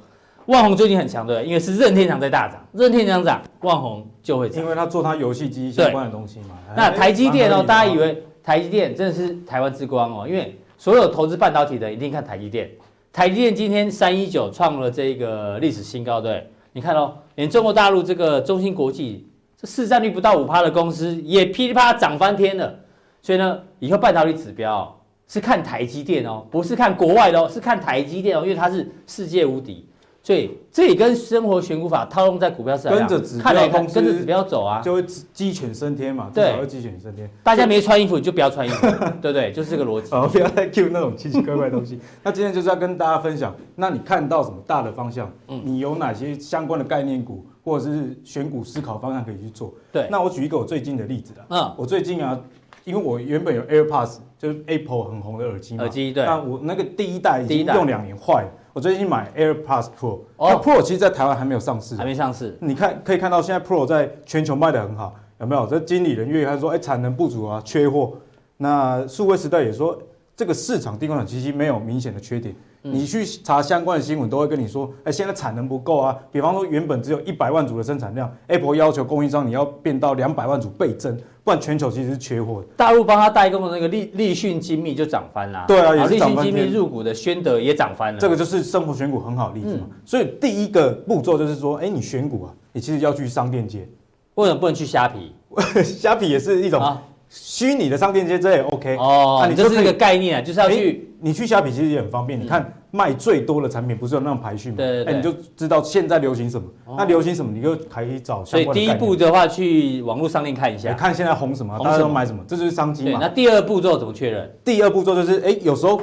[0.46, 1.46] 万宏最近很强，对不对？
[1.46, 4.62] 因为是任天堂在大涨，任天堂涨，万宏就会涨。
[4.62, 6.58] 因为他做他游戏机相关的东西嘛。
[6.76, 12.68] 那台积电哦，大家以为台积电真的是台湾之光哦，因为所有投资半导体的一定看台积电。
[13.12, 22.74] 台积电今天三一九创了这个历史新高，对，你看哦，连中国大陆这个中芯国际，这市占率不到五趴的公司也噼里啪啦涨翻天了。
[23.20, 24.98] 所以呢，以后半导体指标
[25.28, 29.86] 是看台积电哦，不是看国外的哦，是看台积电哦，因为它是世界无敌。
[30.24, 37.28] 所以这也跟生活选股法套用在股票市场，跟着指标跟着指标走啊，就会鸡犬升天嘛，对会鸡犬升天。
[37.42, 38.86] 大家没穿衣服你就不要穿衣服，
[39.20, 39.50] 对不对？
[39.50, 40.14] 就是这个逻辑。
[40.14, 41.98] 哦，不要再 Q 那种奇奇怪怪的东西。
[42.22, 45.28] 那今天就是要跟大家分享，那你看到什么大的方向？
[45.48, 49.74] 嗯，你有哪些相关的概念股，或者是选股思考方向可以去做？
[49.90, 50.06] 对。
[50.08, 51.46] 那我举一个我最近的例子啦。
[51.48, 51.74] 嗯。
[51.76, 52.40] 我最近啊，
[52.84, 55.82] 因为我原本有 AirPods，就是 Apple 很红的耳机嘛。
[55.82, 56.24] 耳机对。
[56.24, 58.48] 那我那个第一代已经用两年坏了。
[58.74, 62.56] 我最近买 AirPods Pro，那 Pro 其实，在台湾还没有上市，还没上市。
[62.58, 65.66] 你看可以看到，现在 Pro 在全球卖的很好，有没有？
[65.66, 68.14] 这经理人越看说，哎，产能不足啊，缺货。
[68.56, 69.98] 那数位时代也说，
[70.42, 72.52] 这个市场低功能机器没有明显的缺点。
[72.82, 76.18] 你去查相关的新闻，都会跟你说，哎，现在产能不够啊。
[76.32, 81.16] 比方说，原本只有一百万组的生产量，Apple 要求供应商你要变到两百万组倍增。
[81.44, 82.66] 不然全球其实是缺货的。
[82.76, 85.64] 大陆帮他代工的那个立立讯精密就涨翻了。
[85.68, 88.18] 对啊，立讯精密入股的宣德也涨翻了。
[88.18, 89.86] 这个就是生活选股很好的例子嘛。
[89.88, 93.88] 嗯、所以第一个步骤就是说，哎，你选股啊，你其实要去商店街。
[94.34, 95.32] 为什么不能去虾皮？
[95.84, 96.98] 虾皮也是一种
[97.32, 98.96] 虚拟的商店街，这也 OK。
[98.96, 101.08] 哦，那你这是一个概念啊，就是要去。
[101.24, 102.72] 你去虾皮其实也很方便，你看。
[102.94, 104.74] 卖最多的产品不是有那种排序吗？
[104.76, 108.74] 对对对，哎，你就知道现在流行什么，哦、那流行什么，你就可以找相关的。
[108.74, 113.18] 所以第一步的话，去网络商店看一下，看现在红什么，大家都买什么，这就是商机嘛。
[113.18, 114.54] 那第二步骤怎么确认？
[114.62, 115.98] 第二步骤就是，哎，有时候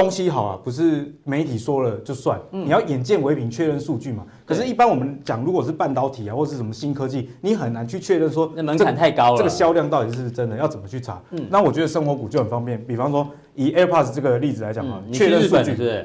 [0.00, 4.24] 东西好啊，不是媒体说了就算，嗯、你要眼见为凭，确认数据嘛。
[4.44, 10.56] 可是，一般我们讲，如果是半导体啊，或是什么新科技，你很难去确认说，那门槛太高了，这个销量到底是不是真的？
[10.56, 11.20] 要怎么去查？
[11.30, 16.04] 嗯，那我觉得生活股就很方便，比方说以 AirPods 这个例子来讲啊，确认数据。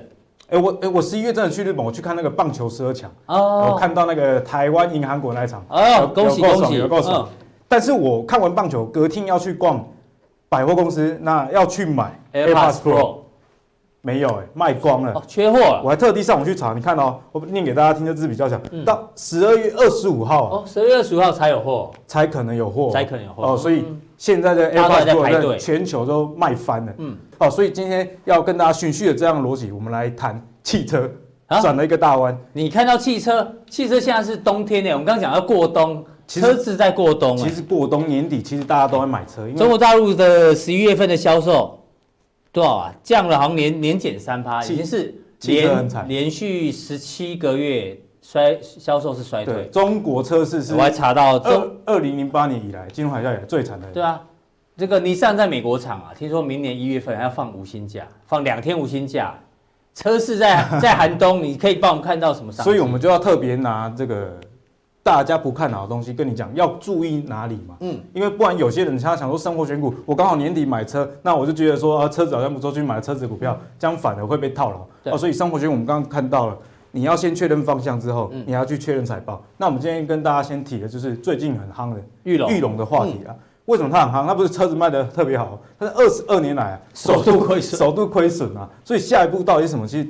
[0.49, 3.09] 哎，我哎，我十一月真的去日本，我去看那个棒球十二强。
[3.27, 5.63] 哦，我看到那个台湾赢韩国那一场。
[5.69, 7.27] 哦，恭喜恭喜，有够爽。
[7.69, 9.85] 但是我看完棒球，隔天要去逛
[10.49, 13.19] 百货公司，那要去买 AirPods Pro，
[14.01, 15.81] 没有哎，卖光了，缺货了。
[15.83, 23.85] 我还特地上网去查，你看哦，我念给大家听，这字比较小，到十二月二十五号哦，十二月二十五号才有货，才可能有货，才可能有货哦，所以。
[24.17, 31.09] 现在的 AirPods Pro 全球都卖翻了，嗯，哦，所以今天要跟大家循序的这样的逻辑，我们来谈汽车，
[31.59, 32.37] 转了一个大弯。
[32.53, 37.35] 你看到汽车，汽车现在是冬天呢，我们刚刚讲要过冬，车子在过冬。
[37.35, 39.49] 其实过冬年底，其实大家都会买车。
[39.57, 41.80] 中国大陆的十一月份的销售
[42.51, 42.95] 多少啊？
[43.03, 47.97] 降了，好像年年减三趴，已经是连连续十七个月。
[48.23, 53.87] 衰销售是衰退，对，中国车市是，我还查到二二零零八年以来金融海啸以来最惨的。
[53.87, 54.21] 对啊，
[54.77, 59.33] 这个尼桑在美国厂啊，听说明年一月份还要放无薪假，放两天无薪假。
[59.95, 62.51] 车市在 在寒冬，你可以帮我们看到什么？
[62.51, 64.39] 所以我们就要特别拿这个
[65.03, 67.75] 大家不看好的东西跟你讲，要注意哪里嘛？
[67.79, 74.85] 嗯，因为不然有些人他想说生活选股，我刚好年底买车，那我就觉得说啊车子好像不错，去买了车子股票，这样反而会被套牢。
[75.03, 76.57] 对哦，所以生活选股我们刚刚看到了。
[76.93, 79.41] 你要先确认方向之后，嗯、你要去确认财报。
[79.55, 83.31] 那我们今天跟大家先提的就是最近很夯的玉龙玉龙的话题啊。
[83.31, 84.27] 嗯、为什么它很夯？
[84.27, 88.69] 它不是车子卖的特别好，它是二十二年来啊首度亏损，首度亏损啊。
[88.83, 89.87] 所以下一步到底什么？
[89.87, 90.09] 其实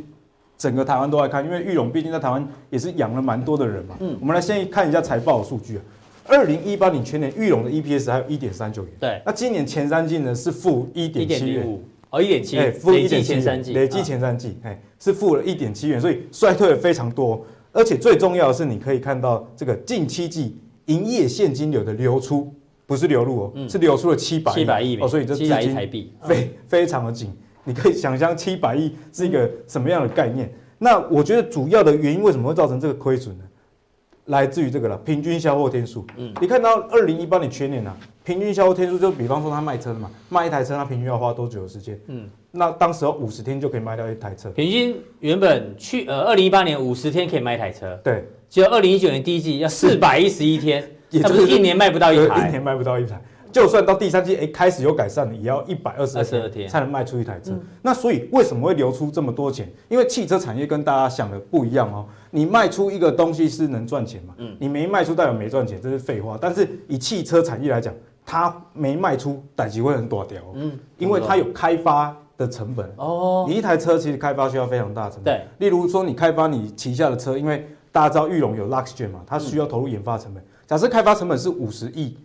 [0.62, 3.97] 整个台湾都在看，因为裕隆毕竟在台湾也是养了蛮多的人嘛。
[4.00, 5.82] 嗯，我们来先看一下财报的数据啊。
[6.28, 8.91] 二零一八年全年裕隆的 EPS 还有一点三九元。
[9.00, 11.80] 对，那今年前三季呢是负一点七元。
[12.12, 17.43] 哦，一点七，负一点七元，累计前三季，哎，是负了一点七元，所以衰退了非常多。
[17.71, 20.58] 而且最重要的是，你可以看到这个近七季。
[20.88, 22.54] 营业现金流的流出，
[22.86, 27.32] 不是流入哦，是流出了七百七百亿哦，所以这资金台币非非常的紧。
[27.63, 30.52] 你可以想象七百亿是一个什么样的概念？
[30.78, 33.43] 那我觉得主要的原因为什么会造成这个亏损呢？
[34.26, 36.06] 来自于这个了，平均销货天数。
[36.15, 37.95] 嗯，你看到二零一八年全年啊。
[38.24, 42.00] 平均销货天数就比方说他卖车的嘛，卖一台车他平均要花多久的时间？
[42.06, 44.47] 嗯，那当时五十天就可以卖掉一台车。
[44.52, 53.19] 平均原本去呃二零一八年五十天可以卖一台车，对，结果二零一九年第一季要四百一十一天，也就是一年卖不到一台， 一年卖不到一台。
[53.51, 57.51] 就算到第三季哎开始有改善了，也要一百二十二天才能卖出一台车。
[57.51, 59.71] 嗯、那所以为什么会流出这么多钱？
[59.89, 62.05] 因为汽车产业跟大家想的不一样哦。
[62.29, 64.33] 你卖出一个东西是能赚钱嘛？
[64.37, 66.37] 嗯，你没卖出代表没赚钱，这是废话。
[66.39, 67.93] 但是以汽车产业来讲，
[68.25, 70.41] 它没卖出，等级会很大条。
[70.53, 72.89] 嗯，因为它有开发的成本。
[72.95, 75.35] 哦，你一台车其实开发需要非常大的成本。
[75.35, 80.41] 对，例如说你开发你旗下的车，因为大家知道裕隆有 Luxgen 嘛，它需要投入研发成本。
[80.65, 82.17] 假设开发成本是五十亿。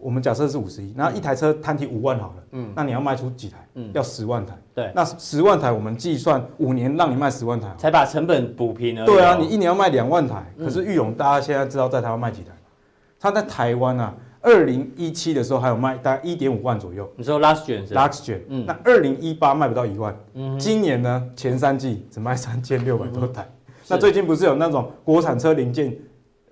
[0.00, 3.56] 我们假设是五十亿，那一台车摊提五万好了，嗯，那你要卖出几台？
[3.74, 4.56] 嗯，要十万台。
[4.74, 9.04] 对，那十万台我们计算五年让你卖十万台，才把成本补平了。
[9.04, 12.50] 对啊，你一年要卖两万台，可是裕勇大家现在知道在台湾卖几台？
[13.20, 17.10] 他在台湾啊，二零一七的时候还有卖大概一点五万左右。
[17.16, 23.48] 你说 Luxgen 是 Luxgen，嗯，那二零一八卖不到一万，嗯，今年呢前三季只卖三千六百多台。
[23.88, 25.96] 那最近不是有那种国产车零件？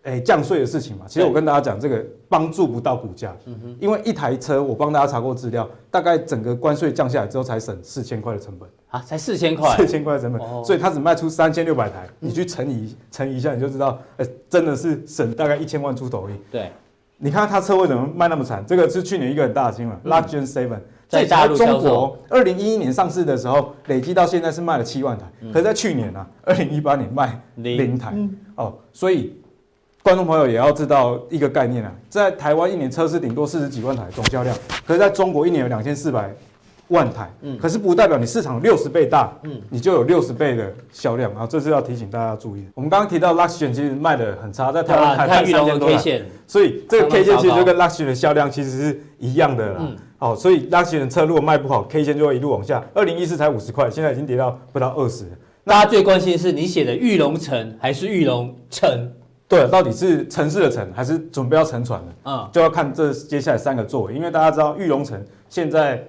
[0.07, 3.37] 哎，降税的事情嘛，其实我跟大家讲，这个帮助不到股价，
[3.81, 8.69] 因为一台车我帮大家查过资料，大概整个关税降下来之后才省四千块的成本。
[8.89, 16.37] 啊，才四千块，四千块的成本，所以它只卖出三千六百台，你去乘以乘以一下，你就知道，哎，真的是省大概一千万出头而已。
[16.53, 16.71] 对，
[17.19, 18.65] 你看它车为什么卖那么惨？
[18.65, 20.79] 这个是去年一个很大的新闻，Luxgen Seven
[21.09, 27.99] 在大陆中国二零一一年上市的时候，累计到现在是卖了七万台，可是在去年啊，二零一八年卖零。
[27.99, 28.15] 台，
[28.55, 29.35] 哦，所以。
[30.07, 36.33] 观众朋友也要知道一个概念啊，在台湾一年车市顶多四十几万台总销量，可是在中国一年有两千四百
[36.91, 42.69] 万台，嗯，可是不代表你市场六十倍大，嗯，你就有六十倍的销量啊，这是要提醒大家注意的。
[42.77, 49.79] 我们刚刚提到 Luxgen 其实卖的很差，在台湾台玉龙的 K 线，所以这个 K 线其实就跟 Luxgen 的销量其实是一样的啦。
[49.81, 52.81] 嗯，好，所以 Luxgen 的车如果卖不好，K 线就会一路往下。
[52.95, 55.25] 二零一四才五十块，现在已经跌到不到二十。
[55.65, 59.11] 大家最关心的是你写的玉龙城还是玉龙城？
[59.49, 62.07] 对，到底是城市的城还是准备要沉船了？
[62.25, 66.05] 嗯，就要看这接下来三个座位，因为大家知道玉龙城现在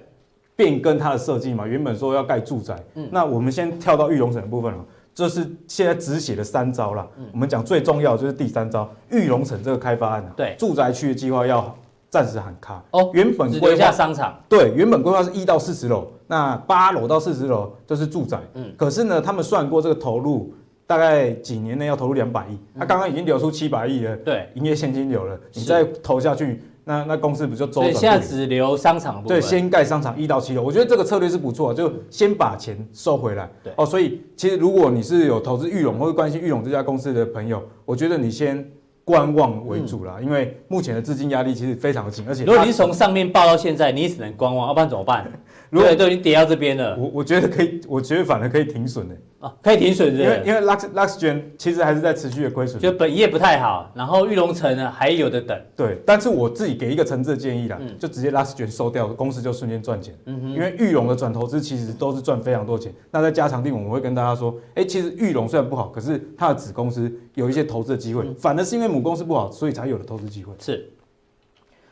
[0.56, 4.78] 变更它的设计嘛，原本说要盖住宅，嗯，那我们先跳到玉龙城的部分了，
[5.14, 11.72] 这是现在只写了三招了，嗯，我们讲最重要的就是第三招，玉龙城这个开发案，对，住宅区的计划要
[12.10, 12.82] 暂时喊卡。
[12.90, 20.52] 哦，原本规划商场，对，原本规划是一到四十楼，那八楼到四十楼就是住宅，嗯，可是呢，他们算过这个投入。
[20.88, 27.92] 大概几年内要投入两百亿，他刚刚已经流出七百亿了，对，营业现金流了，你再投下去，那那公司不就周转？
[27.92, 29.38] 对，现在只留商场部分。
[29.38, 33.50] 对，先盖商场一到七楼，我觉得这个策略是不错，就先把钱收回来。
[33.62, 38.66] 对，哦，所以其实如果你是有投资玉龙或者关心玉龙这家公司的朋友，我觉得你先
[39.04, 45.30] 观望为主啦，因为目前的资金压力其实非常的紧，而且如果你从上面报到现在，你也只能观望，要不然怎么办？
[45.70, 49.14] 如果都已经跌到这边了，我我觉得可以，我觉得反而可以停损的。
[49.38, 55.56] 啊，可以停损，因为因为 Lux Luxgen 其实还是在持续的亏损，就本业不太好，然后玉龙城呢还有的等。
[55.76, 60.12] 对，但是我自己给一个诚挚的建议啦，嗯、就直接 Luxgen 收掉，公司就瞬间赚钱。
[60.24, 62.92] 嗯哼，因为玉龙的转投资其实都是赚非常多钱。
[63.12, 70.52] 那在加长定，我们会跟大家说，哎、欸，其实玉龙虽然不好，可是它的子公司有一些投资的机会，嗯、反而是因为母公司不好，所以才有了投资机会。
[70.58, 70.90] 是。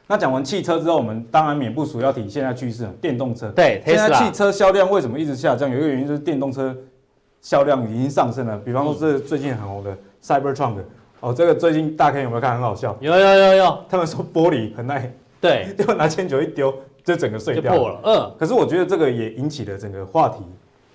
[0.07, 3.49] 那讲完汽车之后，我们当然免不俗要提现在趋势，电动车。
[3.49, 5.71] 对，现在汽车销量为什么一直下降？
[5.71, 6.77] 有一个原因就是电动车。
[7.43, 10.79] 销量已经上升了，比方说是最近很红的 Cybertruck，
[11.21, 12.55] 哦，这个最近大家有没有看？
[12.55, 12.97] 很好笑。
[12.99, 18.01] 有有有有，他们说玻璃很耐，对， 就拿铅球一丢，就整个碎掉破了。
[18.03, 20.39] 嗯，可是我觉得这个也引起了整个话题，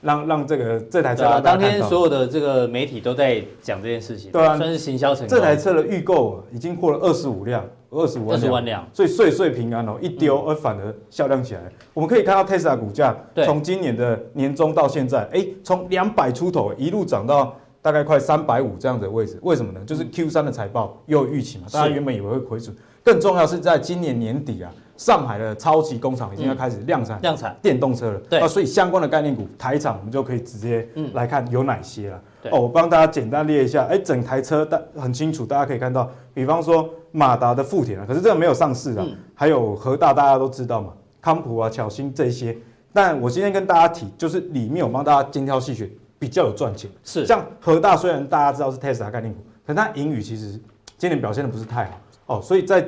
[0.01, 5.29] 让让这个这台车、啊，当天所有的这个媒体都在讲这件事情，对啊，算是行销成功。
[5.29, 7.63] 这台车的预购已经过了二十五辆。
[7.93, 11.61] 二十五万辆，万辆，所以岁岁平安哦，一丢而反而销量起来。
[11.65, 19.37] 嗯、我们可以看到 Tesla 股价从今年的年中到现在，哎，从两百出头一路涨到大概快三百五这样的位置。
[19.41, 19.81] 为什么呢？
[19.85, 22.73] 就是 Q 三的财报又有预期嘛，大家原本以为会亏损。
[23.03, 24.71] 更重要是在今年年底啊，
[25.01, 28.19] 上海的超级工厂已经要开始量产量产电动车了。
[28.29, 32.21] 对啊，所以相关的概念股台厂我们就可以直接来看有哪些了。
[32.43, 36.87] 对哦，我帮大家简单列一下，哎，整台车大很清楚，大家可以看到，比方说。
[37.13, 42.57] 马达的富田啊，可是这个没有上市的，嗯、还有和大大家都知道嘛，康普啊、巧星这些。
[42.93, 46.89] 但我今天跟大家提，就是里面我帮大家精挑细选，比较有赚钱。
[47.03, 50.57] 是像和大，虽然大家知道是 Tesla 概念股，可是它盈余其实
[50.97, 52.41] 今年表现的不是太好哦。
[52.41, 52.81] 所以在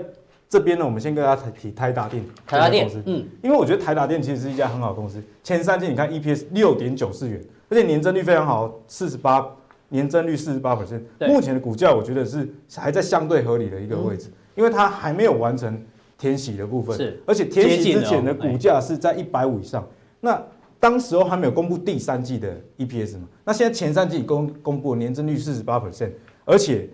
[0.54, 2.24] 这边呢，我们先跟大家提台达电。
[2.46, 9.44] 台达电，嗯，因为我觉得台达电其实是一家很好的公司，前三季你看 EPS 六点九四元，而且年增率非常好，四十八。
[9.90, 15.80] 年增率四十八 percent，目前的股价我觉得是还在相对合理的一个位置，嗯、因为它还没有完成
[16.18, 19.88] 填息的部分，是，而且填息之前的股价是在一百五以上。
[20.20, 20.42] 那
[20.80, 23.28] 当时候还没有公布第三季的 EPS 嘛？
[23.44, 26.10] 那现在前三季公公布年增率四十八 percent，
[26.44, 26.90] 而且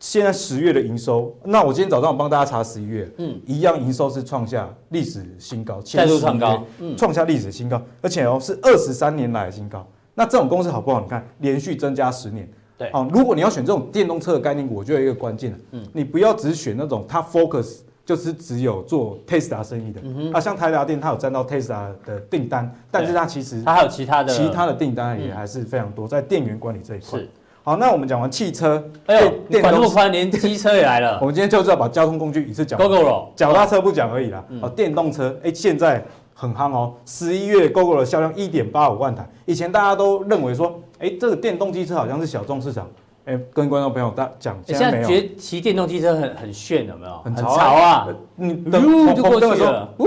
[0.00, 9.86] 现在十月的营收，那我今天早上我帮大家查十一月，嗯，一样营收是创下历史新高，再度创高，嗯，创下历史新高，而且哦是二十三年来的新高。
[10.14, 11.02] 那这种公司好不好？
[11.02, 12.48] 你看，连续增加十年。
[12.78, 20.00] 对，哦，如果你要选这种电动车的概念股，我觉得有一个关键，嗯，你不要只选那种它 focus 就是只有做 Tesla 生意的。
[20.02, 20.32] 嗯哼。
[20.32, 27.18] 啊，像台达电，它有占到 Tesla 的订单，但是它其实它还有其他的其他的订单也还是非常多，在电源管理这一块。
[27.18, 27.28] 是。
[27.62, 31.18] 好，那我们讲完汽车，哎呦，管那么宽，连机车也来了。
[31.22, 32.78] 我们今天就是要把交通工具一次讲。
[32.78, 34.44] 够够了，脚踏车不讲而已啦。
[34.62, 36.04] 哦，电动车，哎，现在。
[36.32, 39.28] 很夯哦，十一月 Gogoro 的销量一点八五万台。
[39.44, 42.88] 以前大家都认为说，哎，这个电动机车好像是小众市场，
[43.26, 45.02] 哎，跟观众朋友大讲，现在。
[45.02, 47.18] 觉得骑电动机车很很炫，有没有？
[47.22, 48.08] 很潮啊！
[48.36, 50.06] 你等红灯的时候，呜，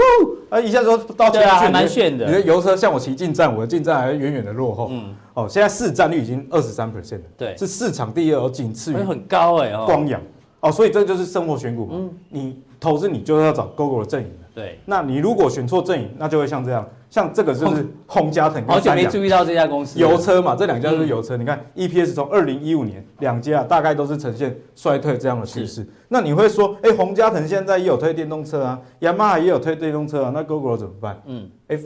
[0.49, 2.25] 啊，一下子到前面，还蛮炫的。
[2.25, 4.87] 你的油车像我骑进站，我的进站还远远的落后。
[4.91, 10.19] 嗯，哦，现在市占率已经二十三 percent 了，对，是市场第二，哦，仅次于很高哎，光阳。
[10.61, 12.09] 哦，所以这就是生活选股嘛。
[12.29, 14.29] 你投资你就是要找 Gogoro 的阵营。
[14.55, 21.37] 对，那你如果选错阵营，那就会像这样，像这个就是洪家腾，好久没注意到这家公司，油车嘛，这两家都是油车。
[21.37, 25.87] 嗯、你看 EPS 从二零一五年两家大概都是呈现衰退这样的趋势。
[26.07, 31.21] 那你会说，哎，宏佳腾现在也有推电动车啊，雅马哈也有推电动车啊，那 Gogoro 怎么办？
[31.27, 31.77] 嗯，哎，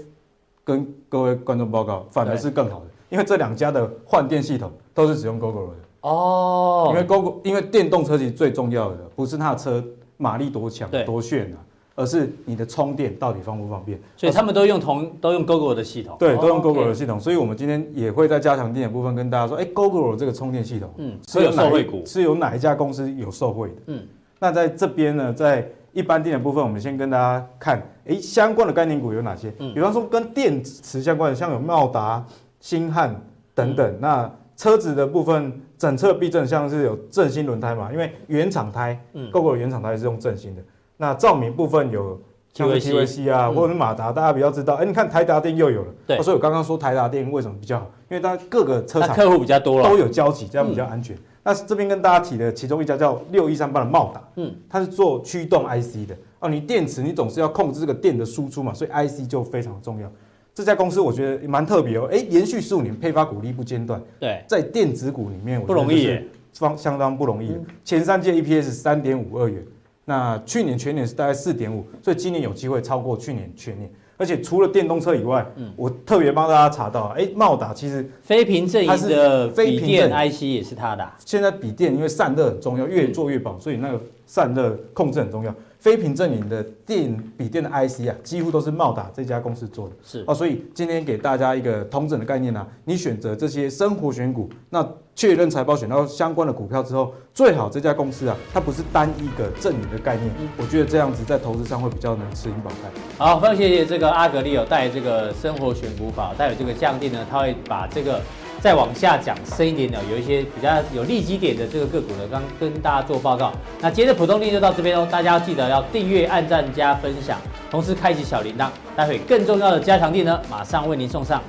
[0.63, 5.75] 跟各位观众报告，反而是更好的，因为这两家的换电系统都是使用 Gogoro 的。
[6.03, 9.83] 哦，因为 Gogoro 因为电动车其实最重要的不是它的车
[10.15, 11.59] 马力多强多炫啊。
[11.97, 13.99] 而是你的充电到底方不方便？
[14.15, 17.19] 所以他们都用同都用 Gogoro 的系统，对，都用 Gogoro 的系统。
[17.19, 23.75] 所以我们今天也会在加强电的部分跟大家说，哎，Gogoro 这个充电系统，嗯，是有受惠股，是有哪一家公司有受惠的？
[23.87, 24.03] 嗯，
[24.37, 29.51] 那在这边呢，在一般电的部分，我们先跟大家看，哎，相关的概念股有哪些？
[29.57, 32.23] 嗯，比方说跟电池相关的，像有茂达、
[32.59, 33.19] 星汉
[33.55, 33.95] 等等。
[33.99, 37.91] 那车子的部分，整车避震像是有正新轮胎嘛？
[37.91, 40.61] 因为原厂胎，嗯，Gogoro 原厂胎是用正新的。
[40.97, 42.19] 那照明部分有
[42.53, 44.73] 像 TVC 啊，或者是马达，大家比较知道。
[44.75, 45.93] 哎，你看台达电又有了。
[46.07, 46.21] 对。
[46.21, 47.85] 所以我刚刚说台达电为什么比较好？
[48.09, 51.15] 因为它各个车厂客户比较多了，都有交集，这样比较安全。
[51.43, 56.17] 那这边跟大家提的其中一家叫六一三八的茂达，嗯，它是做驱动 IC 的。
[56.39, 60.11] 哦，你电池你总是要控制这个电的输出嘛，所以 IC 就非常重要。
[60.53, 64.01] 这家公司我觉得蛮特别哦，哎，连续十五年配发股利不间断。
[64.19, 64.43] 对。
[64.47, 66.19] 在电子股里面，不容易，
[66.53, 67.55] 方相当不容易。
[67.85, 69.63] 前三届 EPS 三点五二元。
[70.09, 73.91] 那去年全年是大概四点五，所以今年有机会超过去年全年。
[74.15, 81.05] 而且除了电动车以外，嗯，我特别帮大家查到，哎，茂达其实非屏阵营的笔电 IC 也是它的。
[81.25, 85.53] 现在笔电因为散热很重要，越做越薄，所以那个散热控制很重要。
[85.79, 89.95] 非屏阵营的电笔电的 IC 啊，几乎都是茂达这家公司做的。
[90.03, 100.29] 是哦，所以今天给大家一个通整的概念啊，你选择这些生活选股，那确认财报选到相关的股票之后，最好这家公司啊，它不是单一个阵营的概念。
[100.39, 103.23] 嗯，我觉得这样子在投资上会比较能吃盈保泰。
[103.23, 108.21] 好，非常谢谢这个阿格力有带这个生活选股法，带有这个降定呢，他会把这个。
[108.59, 113.51] 再往下讲深一点的，有一些比较有利基点的这个个股呢，刚跟大家做报告。
[113.79, 117.37] 那接着普通店就到这边哦，大家要记得要订阅、按赞、加分享，
[117.69, 118.69] 同时开启小铃铛。
[118.95, 121.41] 待会更重要的加强店呢，马上为您送上。